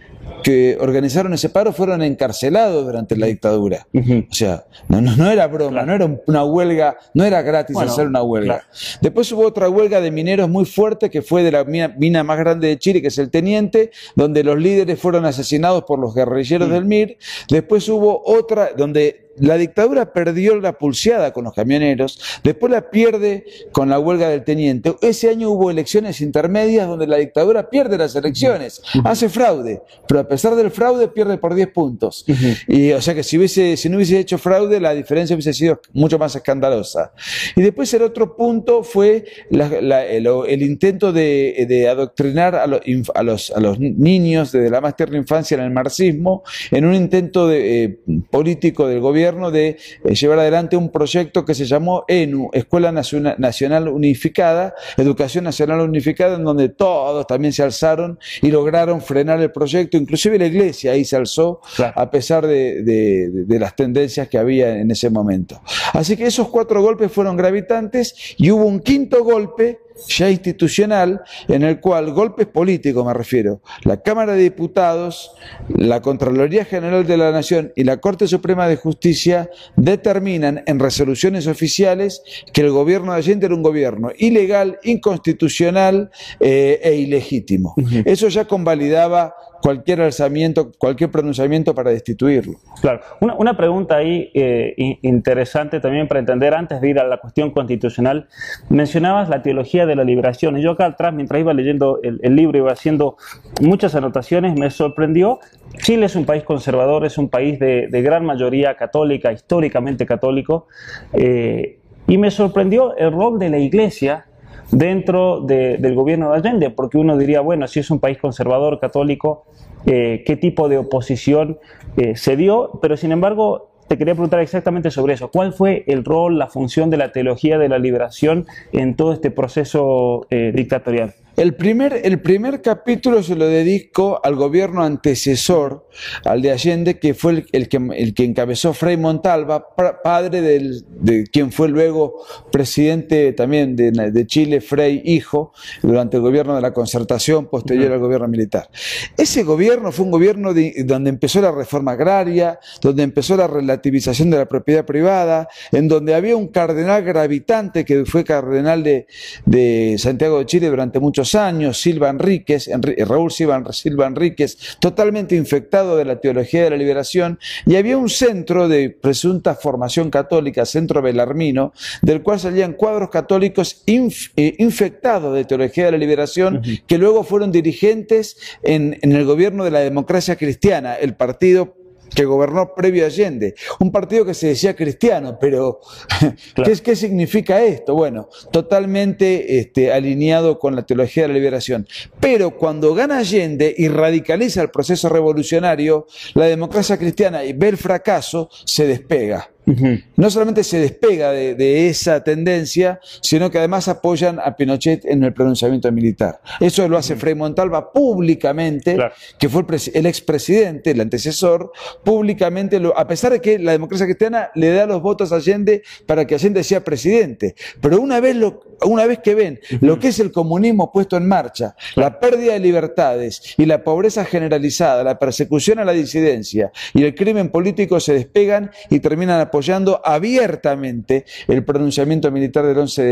que 0.43 0.77
organizaron 0.79 1.33
ese 1.33 1.49
paro 1.49 1.73
fueron 1.73 2.03
encarcelados 2.03 2.85
durante 2.85 3.15
la 3.15 3.25
dictadura. 3.25 3.87
O 3.93 4.33
sea, 4.33 4.65
no, 4.87 5.01
no, 5.01 5.31
era 5.31 5.47
broma, 5.47 5.83
no 5.83 5.93
era 5.93 6.19
una 6.27 6.43
huelga, 6.43 6.97
no 7.13 7.23
era 7.23 7.41
gratis 7.41 7.75
hacer 7.77 8.07
una 8.07 8.21
huelga. 8.21 8.63
Después 9.01 9.31
hubo 9.31 9.45
otra 9.45 9.69
huelga 9.69 10.01
de 10.01 10.11
mineros 10.11 10.49
muy 10.49 10.65
fuerte 10.65 11.09
que 11.09 11.21
fue 11.21 11.41
de 11.41 11.51
la 11.51 11.63
mina, 11.63 12.23
más 12.23 12.37
grande 12.37 12.67
de 12.67 12.77
Chile, 12.77 13.01
que 13.01 13.07
es 13.07 13.17
el 13.17 13.31
Teniente, 13.31 13.91
donde 14.15 14.43
los 14.43 14.57
líderes 14.59 14.99
fueron 14.99 15.25
asesinados 15.25 15.83
por 15.83 15.99
los 15.99 16.13
guerrilleros 16.13 16.69
del 16.69 16.85
MIR. 16.85 17.17
Después 17.49 17.87
hubo 17.89 18.21
otra 18.25 18.71
donde 18.75 19.24
la 19.37 19.57
dictadura 19.57 20.13
perdió 20.13 20.59
la 20.59 20.77
pulseada 20.77 21.33
con 21.33 21.45
los 21.45 21.53
camioneros, 21.53 22.19
después 22.43 22.71
la 22.71 22.89
pierde 22.89 23.45
con 23.71 23.89
la 23.89 23.99
huelga 23.99 24.29
del 24.29 24.43
teniente. 24.43 24.95
Ese 25.01 25.29
año 25.29 25.49
hubo 25.49 25.69
elecciones 25.69 26.21
intermedias 26.21 26.87
donde 26.87 27.07
la 27.07 27.17
dictadura 27.17 27.69
pierde 27.69 27.97
las 27.97 28.15
elecciones, 28.15 28.81
hace 29.03 29.29
fraude, 29.29 29.81
pero 30.07 30.21
a 30.21 30.27
pesar 30.27 30.55
del 30.55 30.71
fraude 30.71 31.07
pierde 31.07 31.37
por 31.37 31.55
10 31.55 31.69
puntos. 31.69 32.25
Y 32.67 32.91
o 32.91 33.01
sea 33.01 33.13
que 33.13 33.23
si, 33.23 33.37
hubiese, 33.37 33.77
si 33.77 33.89
no 33.89 33.97
hubiese 33.97 34.19
hecho 34.19 34.37
fraude, 34.37 34.79
la 34.79 34.93
diferencia 34.93 35.35
hubiese 35.35 35.53
sido 35.53 35.81
mucho 35.93 36.17
más 36.17 36.35
escandalosa. 36.35 37.11
Y 37.55 37.61
después 37.61 37.93
el 37.93 38.03
otro 38.03 38.35
punto 38.35 38.83
fue 38.83 39.25
el, 39.49 40.61
intento 40.63 41.11
de, 41.11 41.87
adoctrinar 41.89 42.55
a, 42.55 42.67
los, 42.67 42.81
a, 43.13 43.59
los, 43.59 43.79
niños 43.79 44.51
desde 44.51 44.69
la 44.69 44.81
más 44.81 44.95
tierna 44.95 45.17
infancia 45.17 45.55
en 45.55 45.63
el 45.63 45.71
marxismo, 45.71 46.43
en 46.71 46.85
un 46.85 46.93
intento 46.93 47.47
de, 47.47 47.83
eh, 47.83 47.99
político 48.29 48.87
del 48.87 48.99
gobierno 48.99 49.24
de 49.25 49.77
eh, 50.03 50.13
llevar 50.13 50.39
adelante 50.39 50.77
un 50.77 50.91
proyecto 50.91 51.45
que 51.45 51.55
se 51.55 51.65
llamó 51.65 52.05
ENU, 52.07 52.49
Escuela 52.53 52.91
Nacional 52.91 53.87
Unificada, 53.87 54.75
Educación 54.97 55.45
Nacional 55.45 55.81
Unificada, 55.81 56.35
en 56.35 56.43
donde 56.43 56.69
todos 56.69 57.25
también 57.25 57.53
se 57.53 57.63
alzaron 57.63 58.19
y 58.43 58.51
lograron 58.51 59.01
frenar 59.01 59.41
el 59.41 59.51
proyecto, 59.51 59.97
inclusive 59.97 60.37
la 60.37 60.45
iglesia 60.45 60.91
ahí 60.91 61.03
se 61.03 61.15
alzó, 61.15 61.61
a 61.79 62.11
pesar 62.11 62.45
de, 62.45 63.45
las 63.47 63.75
tendencias 63.75 64.27
que 64.27 64.37
había 64.37 64.77
en 64.77 64.91
ese 64.91 65.09
momento. 65.09 65.59
Así 65.95 66.17
que 66.17 66.25
esos 66.25 66.49
cuatro 66.49 66.81
golpes 66.81 67.09
fueron 67.09 67.37
gravitantes 67.37 68.35
y 68.37 68.51
hubo 68.51 68.65
un 68.65 68.81
quinto 68.81 69.23
golpe 69.23 69.79
ya 70.09 70.29
institucional 70.29 71.21
en 71.47 71.63
el 71.63 71.79
cual 71.79 72.11
golpes 72.11 72.47
políticos, 72.47 73.05
me 73.05 73.13
refiero, 73.13 73.61
la 73.83 74.01
Cámara 74.01 74.33
de 74.33 74.43
Diputados, 74.43 75.31
la 75.69 76.01
Contraloría 76.01 76.65
General 76.65 77.07
de 77.07 77.15
la 77.15 77.31
Nación 77.31 77.71
y 77.77 77.85
la 77.85 77.97
Corte 77.97 78.27
Suprema 78.27 78.67
de 78.67 78.75
Justicia 78.75 79.49
determinan 79.77 80.63
en 80.65 80.79
resoluciones 80.79 81.47
oficiales 81.47 82.21
que 82.51 82.61
el 82.61 82.71
gobierno 82.71 83.13
de 83.13 83.19
Allende 83.19 83.45
era 83.45 83.55
un 83.55 83.63
gobierno 83.63 84.09
ilegal, 84.17 84.79
inconstitucional 84.83 86.11
eh, 86.41 86.81
e 86.83 86.95
ilegítimo. 86.95 87.75
Eso 88.03 88.27
ya 88.27 88.45
convalidaba 88.45 89.33
cualquier 89.61 90.01
alzamiento, 90.01 90.71
cualquier 90.77 91.11
pronunciamiento 91.11 91.73
para 91.73 91.91
destituirlo. 91.91 92.53
Claro. 92.81 93.01
Una, 93.19 93.55
pregunta 93.57 93.97
ahí 93.97 94.31
eh, 94.33 94.97
interesante 95.01 95.79
también 95.79 96.07
para 96.07 96.19
entender, 96.19 96.53
antes 96.53 96.81
de 96.81 96.89
ir 96.89 96.99
a 96.99 97.07
la 97.07 97.17
cuestión 97.17 97.51
constitucional, 97.51 98.27
mencionabas 98.69 99.29
la 99.29 99.41
teología 99.41 99.85
de 99.85 99.95
la 99.95 100.03
liberación. 100.03 100.57
Y 100.57 100.61
yo 100.61 100.71
acá 100.71 100.85
atrás, 100.85 101.13
mientras 101.13 101.39
iba 101.39 101.53
leyendo 101.53 101.99
el, 102.03 102.35
libro, 102.35 102.57
iba 102.57 102.71
haciendo 102.71 103.17
muchas 103.61 103.95
anotaciones, 103.95 104.57
me 104.57 104.69
sorprendió. 104.69 105.39
Chile 105.77 106.05
es 106.05 106.15
un 106.15 106.25
país 106.25 106.43
conservador, 106.43 107.05
es 107.05 107.17
un 107.17 107.29
país 107.29 107.59
de, 107.59 107.87
gran 108.05 108.25
mayoría 108.25 108.75
católica, 108.75 109.31
históricamente 109.31 110.05
católico, 110.05 110.67
eh, 111.13 111.79
y 112.07 112.17
me 112.17 112.29
sorprendió 112.29 112.95
el 112.97 113.11
rol 113.11 113.39
de 113.39 113.49
la 113.49 113.57
iglesia 113.57 114.25
dentro 114.71 115.41
del 115.41 115.95
gobierno 115.95 116.31
de 116.31 116.37
Allende, 116.37 116.69
porque 116.69 116.97
uno 116.97 117.17
diría, 117.17 117.41
bueno, 117.41 117.67
si 117.67 117.79
es 117.79 117.91
un 117.91 117.99
país 117.99 118.17
conservador, 118.17 118.79
católico, 118.79 119.45
eh, 119.85 120.23
qué 120.25 120.35
tipo 120.35 120.67
de 120.67 120.77
oposición 120.77 121.59
eh, 121.97 122.15
se 122.15 122.35
dio, 122.35 122.79
pero 122.81 122.97
sin 122.97 123.11
embargo 123.11 123.69
te 123.87 123.97
quería 123.97 124.15
preguntar 124.15 124.39
exactamente 124.39 124.89
sobre 124.89 125.13
eso. 125.13 125.29
¿Cuál 125.29 125.53
fue 125.53 125.83
el 125.87 126.03
rol, 126.03 126.39
la 126.39 126.47
función 126.47 126.89
de 126.89 126.97
la 126.97 127.11
teología 127.11 127.57
de 127.57 127.69
la 127.69 127.77
liberación 127.77 128.47
en 128.71 128.95
todo 128.95 129.13
este 129.13 129.29
proceso 129.29 130.25
eh, 130.31 130.51
dictatorial? 130.55 131.13
El 131.37 131.55
primer, 131.55 131.99
el 132.03 132.21
primer 132.21 132.61
capítulo 132.61 133.21
se 133.21 133.35
lo 133.35 133.45
dedico 133.47 134.21
al 134.23 134.35
gobierno 134.35 134.83
antecesor, 134.83 135.85
al 136.23 136.41
de 136.41 136.51
Allende, 136.51 136.97
que 136.97 137.13
fue 137.13 137.45
el, 137.51 137.67
que, 137.67 137.77
el 137.93 138.13
que 138.13 138.23
encabezó 138.23 138.73
Frei 138.73 138.95
Montalva, 138.95 139.67
padre 140.01 140.41
del, 140.41 140.85
de 140.87 141.25
quien 141.25 141.51
fue 141.51 141.67
luego 141.67 142.23
presidente 142.53 143.33
también 143.33 143.75
de, 143.75 144.25
Chile, 144.27 144.61
Frei 144.61 145.01
hijo, 145.03 145.51
durante 145.81 146.15
el 146.17 146.23
gobierno 146.23 146.55
de 146.55 146.61
la 146.61 146.73
concertación 146.73 147.47
posterior 147.47 147.91
al 147.91 147.99
gobierno 147.99 148.29
militar. 148.29 148.69
Ese 149.17 149.43
gobierno 149.43 149.91
fue 149.91 150.05
un 150.05 150.11
gobierno 150.11 150.53
donde 150.85 151.09
empezó 151.09 151.41
la 151.41 151.51
reforma 151.51 151.91
agraria, 151.93 152.59
donde 152.81 153.03
empezó 153.03 153.35
la 153.35 153.47
relativización 153.47 154.29
de 154.29 154.37
la 154.37 154.45
propiedad 154.45 154.85
privada, 154.85 155.49
en 155.73 155.89
donde 155.89 156.15
había 156.15 156.37
un 156.37 156.47
cardenal 156.47 157.03
gravitante 157.03 157.83
que 157.83 158.05
fue 158.05 158.23
cardenal 158.23 158.83
de, 158.83 159.07
de 159.45 159.97
Santiago 159.99 160.39
de 160.39 160.45
Chile 160.45 160.69
durante 160.69 161.01
muchos 161.01 161.24
años, 161.33 161.81
Silva 161.81 162.09
Enríquez, 162.09 162.69
Raúl 163.07 163.31
Silva, 163.31 163.63
Silva 163.71 164.05
Enríquez, 164.05 164.77
totalmente 164.79 165.35
infectado 165.35 165.97
de 165.97 166.05
la 166.05 166.19
teología 166.19 166.63
de 166.63 166.69
la 166.69 166.77
liberación, 166.77 167.39
y 167.65 167.77
había 167.77 167.97
un 167.97 168.09
centro 168.09 168.67
de 168.67 168.91
presunta 168.91 169.55
formación 169.55 170.11
católica, 170.11 170.65
Centro 170.65 171.01
Belarmino, 171.01 171.73
del 172.01 172.21
cual 172.21 172.39
salían 172.39 172.73
cuadros 172.73 173.09
católicos 173.09 173.83
eh, 173.87 174.55
infectados 174.59 175.33
de 175.33 175.45
teología 175.45 175.85
de 175.85 175.91
la 175.93 175.97
liberación, 175.97 176.61
que 176.85 176.97
luego 176.97 177.23
fueron 177.23 177.51
dirigentes 177.51 178.37
en, 178.61 178.99
en 179.01 179.13
el 179.13 179.25
gobierno 179.25 179.63
de 179.63 179.71
la 179.71 179.79
democracia 179.79 180.35
cristiana, 180.35 180.95
el 180.95 181.15
partido 181.15 181.84
que 182.15 182.25
gobernó 182.25 182.73
previo 182.73 183.03
a 183.03 183.07
Allende. 183.07 183.55
Un 183.79 183.91
partido 183.91 184.25
que 184.25 184.33
se 184.33 184.47
decía 184.47 184.75
cristiano, 184.75 185.37
pero 185.39 185.81
¿qué, 186.83 186.95
significa 186.95 187.63
esto? 187.63 187.93
Bueno, 187.93 188.29
totalmente 188.51 189.59
este, 189.59 189.91
alineado 189.91 190.57
con 190.57 190.75
la 190.75 190.85
teología 190.85 191.23
de 191.23 191.29
la 191.29 191.33
liberación. 191.35 191.87
Pero 192.19 192.57
cuando 192.57 192.95
gana 192.95 193.19
Allende 193.19 193.73
y 193.77 193.87
radicaliza 193.87 194.61
el 194.61 194.71
proceso 194.71 195.09
revolucionario, 195.09 196.07
la 196.33 196.45
democracia 196.45 196.97
cristiana 196.97 197.43
y 197.43 197.53
ve 197.53 197.69
el 197.69 197.77
fracaso, 197.77 198.49
se 198.65 198.87
despega. 198.87 199.49
No 199.65 200.29
solamente 200.29 200.63
se 200.63 200.79
despega 200.79 201.31
de, 201.31 201.89
esa 201.89 202.23
tendencia, 202.23 202.99
sino 203.21 203.49
que 203.49 203.57
además 203.57 203.87
apoyan 203.87 204.39
a 204.39 204.55
Pinochet 204.55 205.05
en 205.05 205.23
el 205.23 205.33
pronunciamiento 205.33 205.91
militar. 205.91 206.39
Eso 206.59 206.87
lo 206.87 206.97
hace 206.97 207.15
Frei 207.15 207.35
Montalva 207.35 207.91
públicamente, 207.91 208.97
que 209.39 209.49
fue 209.49 209.63
el, 209.93 210.05
expresidente, 210.05 210.91
el 210.91 211.01
antecesor, 211.01 211.71
públicamente, 212.03 212.79
a 212.95 213.07
pesar 213.07 213.31
de 213.31 213.41
que 213.41 213.57
la 213.59 213.71
democracia 213.71 214.05
cristiana 214.05 214.49
le 214.55 214.71
da 214.71 214.85
los 214.85 215.01
votos 215.01 215.31
a 215.31 215.37
Allende 215.37 215.83
para 216.05 216.25
que 216.25 216.35
Allende 216.35 216.63
sea 216.63 216.83
presidente. 216.83 217.55
Pero 217.81 217.99
una 217.99 218.19
vez, 218.19 218.35
lo, 218.35 218.61
una 218.83 219.05
vez 219.05 219.19
que 219.19 219.35
ven 219.35 219.59
lo 219.81 219.99
que 219.99 220.09
es 220.09 220.19
el 220.19 220.31
comunismo 220.31 220.91
puesto 220.91 221.17
en 221.17 221.27
marcha, 221.27 221.75
la 221.95 222.19
pérdida 222.19 222.53
de 222.53 222.59
libertades 222.59 223.55
y 223.57 223.65
la 223.65 223.83
pobreza 223.83 224.25
generalizada, 224.25 225.03
la 225.03 225.17
persecución 225.17 225.79
a 225.79 225.85
la 225.85 225.91
disidencia 225.91 226.71
y 226.93 227.03
el 227.03 227.15
crimen 227.15 227.49
político 227.49 227.99
se 227.99 228.13
despegan 228.13 228.71
y 228.89 228.99
terminan 228.99 229.39
apoyando 229.39 229.54
abiertamente 230.03 231.25
el 231.47 231.63
pronunciamiento 231.63 232.31
militar 232.31 232.65
del 232.65 232.77
11 232.77 233.03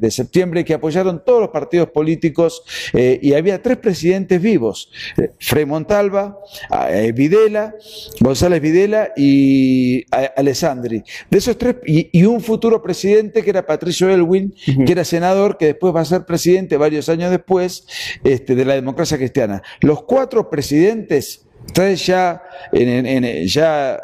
de, 0.00 0.10
septiembre, 0.10 0.64
que 0.64 0.74
apoyaron 0.74 1.22
todos 1.24 1.40
los 1.40 1.50
partidos 1.50 1.90
políticos 1.90 2.62
eh, 2.92 3.18
y 3.22 3.34
había 3.34 3.62
tres 3.62 3.78
presidentes 3.78 4.40
vivos, 4.40 4.90
eh, 5.16 5.30
Frei 5.38 5.64
Montalva, 5.64 6.38
eh, 6.90 7.12
Videla, 7.14 7.74
González 8.20 8.60
Videla 8.60 9.12
y 9.16 10.04
Alessandri. 10.10 11.02
De 11.30 11.38
esos 11.38 11.56
tres, 11.56 11.76
y, 11.86 12.22
un 12.24 12.40
futuro 12.40 12.82
presidente 12.82 13.42
que 13.42 13.50
era 13.50 13.66
Patricio 13.66 14.08
Elwin, 14.08 14.54
que 14.86 14.92
era 14.92 15.04
senador, 15.04 15.56
que 15.58 15.66
después 15.66 15.94
va 15.94 16.00
a 16.00 16.04
ser 16.04 16.24
presidente 16.24 16.76
varios 16.76 17.08
años 17.08 17.30
después 17.30 17.86
este, 18.24 18.54
de 18.54 18.64
la 18.64 18.74
democracia 18.74 19.16
cristiana. 19.16 19.62
Los 19.80 20.02
cuatro 20.04 20.48
presidentes 20.50 21.46
Ustedes 21.72 22.04
ya, 22.04 22.42
ya 23.46 23.98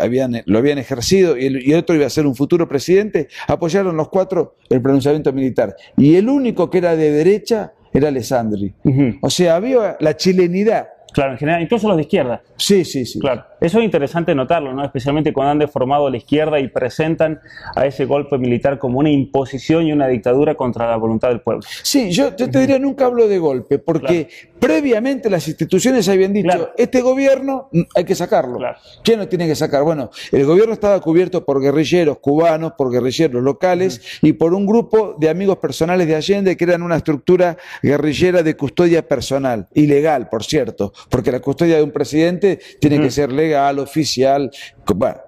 habían, 0.00 0.42
lo 0.44 0.58
habían 0.58 0.78
ejercido 0.78 1.38
y 1.38 1.46
el, 1.46 1.74
otro 1.76 1.94
iba 1.94 2.04
a 2.04 2.10
ser 2.10 2.26
un 2.26 2.34
futuro 2.34 2.66
presidente, 2.66 3.28
apoyaron 3.46 3.96
los 3.96 4.08
cuatro 4.08 4.56
el 4.68 4.82
pronunciamiento 4.82 5.32
militar. 5.32 5.76
Y 5.96 6.16
el 6.16 6.28
único 6.28 6.68
que 6.68 6.78
era 6.78 6.96
de 6.96 7.12
derecha 7.12 7.74
era 7.92 8.08
Alessandri. 8.08 8.74
O 9.20 9.30
sea, 9.30 9.54
había 9.54 9.96
la 10.00 10.16
chilenidad. 10.16 10.88
Claro, 11.12 11.32
en 11.32 11.38
general, 11.38 11.62
incluso 11.62 11.86
los 11.86 11.96
de 11.96 12.02
izquierda. 12.02 12.42
Sí, 12.56 12.84
sí, 12.84 13.06
sí. 13.06 13.20
Claro. 13.20 13.44
Eso 13.60 13.78
es 13.78 13.84
interesante 13.84 14.34
notarlo, 14.34 14.72
¿no? 14.72 14.84
especialmente 14.84 15.32
cuando 15.32 15.52
han 15.52 15.58
deformado 15.58 16.06
a 16.06 16.10
la 16.10 16.16
izquierda 16.16 16.60
y 16.60 16.68
presentan 16.68 17.40
a 17.74 17.86
ese 17.86 18.04
golpe 18.04 18.38
militar 18.38 18.78
como 18.78 18.98
una 18.98 19.10
imposición 19.10 19.86
y 19.86 19.92
una 19.92 20.08
dictadura 20.08 20.54
contra 20.54 20.88
la 20.88 20.96
voluntad 20.96 21.28
del 21.28 21.40
pueblo. 21.40 21.62
Sí, 21.82 22.10
yo, 22.10 22.34
te 22.34 22.46
diría, 22.46 22.78
nunca 22.78 23.06
hablo 23.06 23.28
de 23.28 23.38
golpe, 23.38 23.78
porque 23.78 24.28
previamente 24.58 25.30
las 25.30 25.48
instituciones 25.48 26.08
habían 26.08 26.32
dicho, 26.32 26.70
este 26.76 27.00
gobierno 27.00 27.68
mm, 27.72 27.82
hay 27.94 28.04
que 28.04 28.14
sacarlo. 28.14 28.58
¿Quién 29.02 29.18
lo 29.18 29.28
tiene 29.28 29.46
que 29.46 29.54
sacar? 29.54 29.82
Bueno, 29.82 30.10
el 30.32 30.44
gobierno 30.44 30.72
estaba 30.72 31.00
cubierto 31.00 31.44
por 31.44 31.60
guerrilleros 31.60 32.18
cubanos, 32.18 32.72
por 32.72 32.90
guerrilleros 32.90 33.42
locales 33.42 34.18
y 34.22 34.32
por 34.34 34.54
un 34.54 34.66
grupo 34.66 35.16
de 35.18 35.28
amigos 35.28 35.58
personales 35.58 36.06
de 36.06 36.14
Allende 36.14 36.56
que 36.56 36.64
eran 36.64 36.82
una 36.82 36.96
estructura 36.96 37.56
guerrillera 37.82 38.42
de 38.42 38.56
custodia 38.56 39.06
personal, 39.06 39.68
ilegal, 39.74 40.28
por 40.28 40.44
cierto, 40.44 40.92
porque 41.08 41.32
la 41.32 41.40
custodia 41.40 41.76
de 41.76 41.82
un 41.82 41.90
presidente 41.90 42.58
tiene 42.80 43.00
que 43.00 43.10
ser 43.10 43.32
legal, 43.32 43.45
oficial, 43.54 44.50
bueno, 44.94 45.18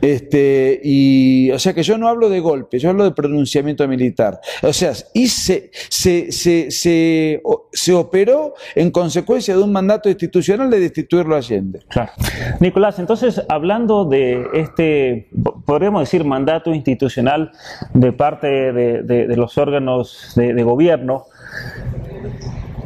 este, 0.00 0.80
y, 0.82 1.50
o 1.50 1.58
sea 1.58 1.72
que 1.72 1.82
yo 1.82 1.96
no 1.98 2.08
hablo 2.08 2.28
de 2.28 2.40
golpe, 2.40 2.78
yo 2.78 2.90
hablo 2.90 3.04
de 3.04 3.12
pronunciamiento 3.12 3.86
militar. 3.86 4.40
O 4.62 4.72
sea, 4.72 4.92
y 5.14 5.28
se, 5.28 5.70
se, 5.88 6.32
se, 6.32 6.70
se, 6.70 7.94
operó 7.94 8.54
en 8.74 8.90
consecuencia 8.90 9.56
de 9.56 9.62
un 9.62 9.72
mandato 9.72 10.08
institucional 10.08 10.70
de 10.70 10.80
destituirlo 10.80 11.34
a 11.34 11.38
Allende. 11.38 11.80
Claro. 11.88 12.12
Nicolás, 12.60 12.98
entonces, 12.98 13.42
hablando 13.48 14.04
de 14.04 14.46
este, 14.54 15.28
podríamos 15.64 16.02
decir, 16.02 16.24
mandato 16.24 16.74
institucional 16.74 17.52
de 17.94 18.12
parte 18.12 18.72
de, 18.72 19.36
los 19.36 19.58
órganos 19.58 20.32
de, 20.36 20.54
de 20.54 20.62
gobierno, 20.62 21.26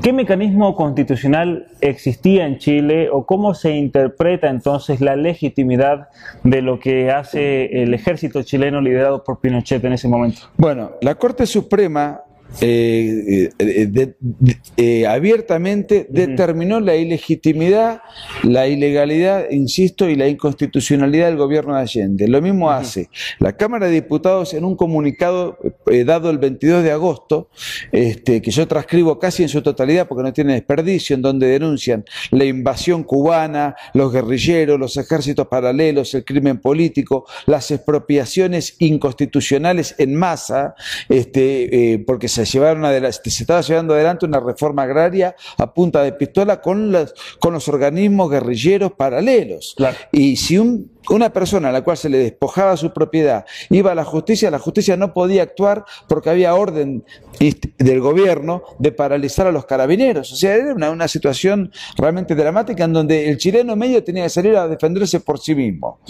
¿Qué 0.06 0.12
mecanismo 0.12 0.76
constitucional 0.76 1.66
existía 1.80 2.46
en 2.46 2.58
Chile 2.58 3.10
o 3.10 3.26
cómo 3.26 3.54
se 3.54 3.72
interpreta 3.72 4.48
entonces 4.48 5.00
la 5.00 5.16
legitimidad 5.16 6.10
de 6.44 6.62
lo 6.62 6.78
que 6.78 7.10
hace 7.10 7.82
el 7.82 7.92
ejército 7.92 8.40
chileno 8.44 8.80
liderado 8.80 9.24
por 9.24 9.40
Pinochet 9.40 9.84
en 9.84 9.94
ese 9.94 10.06
momento? 10.06 10.42
Bueno, 10.58 10.92
la 11.00 11.16
Corte 11.16 11.44
Suprema 11.44 12.20
eh, 12.60 13.50
eh, 13.58 14.14
eh, 14.78 15.06
abiertamente 15.06 16.06
determinó 16.08 16.80
la 16.80 16.96
ilegitimidad, 16.96 18.00
la 18.44 18.66
ilegalidad, 18.66 19.50
insisto, 19.50 20.08
y 20.08 20.14
la 20.14 20.26
inconstitucionalidad 20.26 21.26
del 21.26 21.36
gobierno 21.36 21.74
de 21.74 21.82
Allende. 21.82 22.28
Lo 22.28 22.40
mismo 22.40 22.70
hace 22.70 23.10
la 23.40 23.56
Cámara 23.56 23.86
de 23.86 23.92
Diputados 23.92 24.54
en 24.54 24.64
un 24.64 24.74
comunicado 24.74 25.58
dado 26.06 26.30
el 26.30 26.38
22 26.38 26.82
de 26.82 26.92
agosto, 26.92 27.50
este, 27.92 28.40
que 28.40 28.50
yo 28.50 28.66
transcribo 28.66 29.18
casi 29.18 29.42
en 29.42 29.48
su 29.50 29.60
totalidad 29.60 30.08
porque 30.08 30.22
no 30.22 30.32
tiene 30.32 30.54
desperdicio, 30.54 31.14
en 31.14 31.22
donde 31.22 31.48
denuncian 31.48 32.04
la 32.30 32.44
invasión 32.44 33.04
cubana, 33.04 33.76
los 33.92 34.12
guerrilleros, 34.12 34.80
los 34.80 34.96
ejércitos 34.96 35.46
paralelos, 35.48 36.14
el 36.14 36.24
crimen 36.24 36.58
político, 36.58 37.26
las 37.44 37.70
expropiaciones 37.70 38.76
inconstitucionales 38.78 39.94
en 39.98 40.14
masa, 40.14 40.74
este, 41.08 42.02
porque 42.06 42.28
se, 42.28 42.35
llevaron 42.44 42.84
se 43.30 43.42
estaba 43.42 43.60
llevando 43.60 43.94
adelante 43.94 44.26
una 44.26 44.40
reforma 44.40 44.82
agraria 44.82 45.34
a 45.58 45.72
punta 45.72 46.02
de 46.02 46.12
pistola 46.12 46.60
con 46.60 46.92
los, 46.92 47.14
con 47.38 47.52
los 47.52 47.68
organismos 47.68 48.30
guerrilleros 48.30 48.92
paralelos. 48.92 49.74
Y 50.12 50.36
si 50.36 50.58
un 50.58 50.95
una 51.10 51.32
persona 51.32 51.68
a 51.68 51.72
la 51.72 51.82
cual 51.82 51.96
se 51.96 52.08
le 52.08 52.18
despojaba 52.18 52.76
su 52.76 52.92
propiedad 52.92 53.44
iba 53.70 53.92
a 53.92 53.94
la 53.94 54.04
justicia, 54.04 54.50
la 54.50 54.58
justicia 54.58 54.96
no 54.96 55.12
podía 55.12 55.42
actuar 55.42 55.84
porque 56.08 56.30
había 56.30 56.54
orden 56.54 57.04
del 57.78 58.00
gobierno 58.00 58.62
de 58.78 58.92
paralizar 58.92 59.46
a 59.46 59.52
los 59.52 59.66
carabineros. 59.66 60.32
O 60.32 60.36
sea, 60.36 60.54
era 60.54 60.74
una, 60.74 61.06
situación 61.06 61.70
realmente 61.96 62.34
dramática 62.34 62.84
en 62.84 62.92
donde 62.92 63.28
el 63.28 63.38
chileno 63.38 63.76
medio 63.76 64.02
tenía 64.02 64.24
que 64.24 64.30
salir 64.30 64.56
a 64.56 64.66
defenderse 64.66 65.20
por 65.20 65.38
sí 65.38 65.54
mismo 65.54 66.00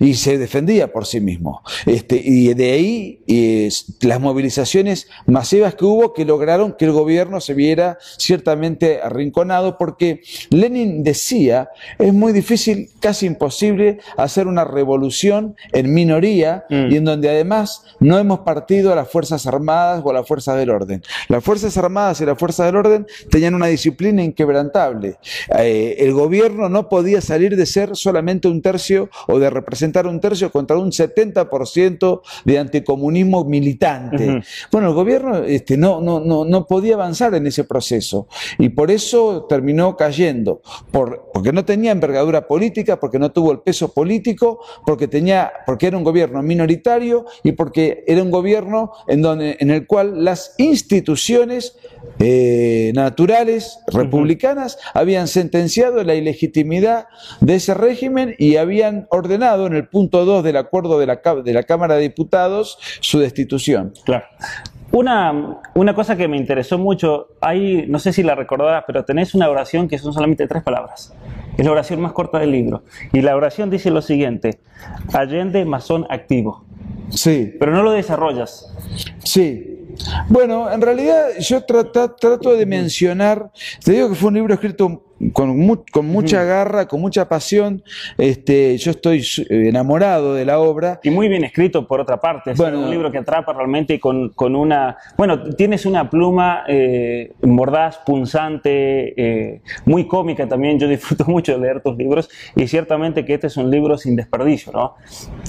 y 0.00 0.14
se 0.14 0.38
defendía 0.38 0.90
por 0.90 1.04
sí 1.04 1.20
mismo. 1.20 1.62
Este, 1.84 2.20
y 2.24 2.54
de 2.54 2.72
ahí 2.72 3.84
las 4.00 4.20
movilizaciones 4.20 5.08
masivas 5.26 5.74
que 5.74 5.84
hubo 5.84 6.14
que 6.14 6.24
lograron 6.24 6.72
que 6.72 6.86
el 6.86 6.92
gobierno 6.92 7.40
se 7.40 7.52
viera 7.52 7.98
ciertamente 8.16 9.00
arrinconado 9.02 9.76
porque 9.76 10.22
Lenin 10.50 11.02
decía, 11.02 11.68
es 11.98 12.14
muy 12.14 12.32
difícil, 12.32 12.90
casi 13.00 13.26
imposible 13.26 13.98
hacer 14.16 14.45
una 14.46 14.64
revolución 14.64 15.56
en 15.72 15.92
minoría 15.92 16.64
mm. 16.68 16.90
y 16.90 16.96
en 16.96 17.04
donde 17.04 17.28
además 17.28 17.82
no 18.00 18.18
hemos 18.18 18.40
partido 18.40 18.92
a 18.92 18.96
las 18.96 19.08
Fuerzas 19.08 19.46
Armadas 19.46 20.02
o 20.04 20.10
a 20.10 20.14
las 20.14 20.26
Fuerzas 20.26 20.56
del 20.56 20.70
Orden. 20.70 21.02
Las 21.28 21.42
Fuerzas 21.42 21.76
Armadas 21.76 22.20
y 22.20 22.26
las 22.26 22.38
Fuerzas 22.38 22.66
del 22.66 22.76
Orden 22.76 23.06
tenían 23.30 23.54
una 23.54 23.66
disciplina 23.66 24.22
inquebrantable. 24.22 25.16
Eh, 25.58 25.96
el 25.98 26.12
gobierno 26.12 26.68
no 26.68 26.88
podía 26.88 27.20
salir 27.20 27.56
de 27.56 27.66
ser 27.66 27.96
solamente 27.96 28.48
un 28.48 28.62
tercio 28.62 29.10
o 29.28 29.38
de 29.38 29.50
representar 29.50 30.06
un 30.06 30.20
tercio 30.20 30.50
contra 30.50 30.76
un 30.76 30.90
70% 30.90 32.20
de 32.44 32.58
anticomunismo 32.58 33.44
militante. 33.44 34.42
Bueno, 34.70 34.88
el 34.88 34.94
gobierno 34.94 35.38
este, 35.38 35.76
no, 35.76 36.00
no, 36.00 36.20
no, 36.20 36.44
no 36.44 36.66
podía 36.66 36.94
avanzar 36.94 37.34
en 37.34 37.46
ese 37.46 37.64
proceso 37.64 38.28
y 38.58 38.68
por 38.70 38.90
eso 38.90 39.46
terminó 39.48 39.96
cayendo, 39.96 40.60
por, 40.90 41.30
porque 41.32 41.52
no 41.52 41.64
tenía 41.64 41.92
envergadura 41.92 42.46
política, 42.46 42.98
porque 42.98 43.18
no 43.18 43.30
tuvo 43.32 43.52
el 43.52 43.60
peso 43.60 43.92
político 43.92 44.35
porque, 44.84 45.08
tenía, 45.08 45.52
porque 45.64 45.86
era 45.86 45.96
un 45.96 46.04
gobierno 46.04 46.42
minoritario 46.42 47.26
y 47.42 47.52
porque 47.52 48.04
era 48.06 48.22
un 48.22 48.30
gobierno 48.30 48.92
en, 49.06 49.22
donde, 49.22 49.56
en 49.60 49.70
el 49.70 49.86
cual 49.86 50.24
las 50.24 50.54
instituciones 50.58 51.76
eh, 52.18 52.92
naturales 52.94 53.78
republicanas 53.88 54.78
habían 54.94 55.28
sentenciado 55.28 56.02
la 56.04 56.14
ilegitimidad 56.14 57.06
de 57.40 57.56
ese 57.56 57.74
régimen 57.74 58.34
y 58.38 58.56
habían 58.56 59.06
ordenado 59.10 59.66
en 59.66 59.74
el 59.74 59.88
punto 59.88 60.24
2 60.24 60.44
del 60.44 60.56
acuerdo 60.56 60.98
de 60.98 61.06
la, 61.06 61.20
de 61.44 61.52
la 61.52 61.62
Cámara 61.64 61.96
de 61.96 62.02
Diputados 62.02 62.78
su 63.00 63.18
destitución. 63.18 63.92
Claro. 64.04 64.24
Una, 64.92 65.60
una, 65.74 65.94
cosa 65.94 66.16
que 66.16 66.28
me 66.28 66.36
interesó 66.36 66.78
mucho, 66.78 67.28
hay, 67.40 67.86
no 67.88 67.98
sé 67.98 68.12
si 68.12 68.22
la 68.22 68.34
recordarás, 68.34 68.84
pero 68.86 69.04
tenés 69.04 69.34
una 69.34 69.50
oración 69.50 69.88
que 69.88 69.98
son 69.98 70.12
solamente 70.12 70.46
tres 70.46 70.62
palabras. 70.62 71.12
Es 71.56 71.64
la 71.64 71.72
oración 71.72 72.00
más 72.00 72.12
corta 72.12 72.38
del 72.38 72.50
libro. 72.50 72.82
Y 73.12 73.22
la 73.22 73.36
oración 73.36 73.70
dice 73.70 73.90
lo 73.90 74.02
siguiente, 74.02 74.60
Allende 75.12 75.64
masón 75.64 76.06
activo. 76.10 76.64
Sí. 77.10 77.54
Pero 77.58 77.72
no 77.72 77.82
lo 77.82 77.92
desarrollas. 77.92 78.72
Sí. 79.24 79.72
Bueno, 80.28 80.70
en 80.70 80.80
realidad 80.82 81.28
yo 81.40 81.64
trato 81.64 82.54
de 82.54 82.66
mencionar, 82.66 83.50
te 83.82 83.92
digo 83.92 84.10
que 84.10 84.14
fue 84.14 84.28
un 84.28 84.34
libro 84.34 84.54
escrito 84.54 85.05
con, 85.32 85.76
con 85.90 86.06
mucha 86.06 86.44
garra, 86.44 86.86
con 86.86 87.00
mucha 87.00 87.28
pasión. 87.28 87.82
Este, 88.18 88.76
yo 88.78 88.90
estoy 88.90 89.24
enamorado 89.48 90.34
de 90.34 90.44
la 90.44 90.58
obra. 90.60 91.00
Y 91.02 91.10
muy 91.10 91.28
bien 91.28 91.44
escrito, 91.44 91.86
por 91.86 92.00
otra 92.00 92.20
parte. 92.20 92.52
Es 92.52 92.60
un 92.60 92.90
libro 92.90 93.10
que 93.10 93.18
atrapa 93.18 93.52
realmente 93.52 93.98
con, 93.98 94.30
con 94.30 94.54
una. 94.54 94.96
Bueno, 95.16 95.42
tienes 95.54 95.86
una 95.86 96.10
pluma 96.10 96.64
eh, 96.68 97.32
mordaz, 97.42 97.98
punzante, 97.98 99.14
eh, 99.16 99.62
muy 99.84 100.06
cómica 100.06 100.46
también. 100.46 100.78
Yo 100.78 100.88
disfruto 100.96 101.24
mucho 101.26 101.52
de 101.52 101.58
leer 101.58 101.80
tus 101.80 101.96
libros 101.96 102.28
y 102.54 102.66
ciertamente 102.66 103.24
que 103.24 103.34
este 103.34 103.46
es 103.46 103.56
un 103.56 103.70
libro 103.70 103.96
sin 103.98 104.16
desperdicio, 104.16 104.72
¿no? 104.72 104.94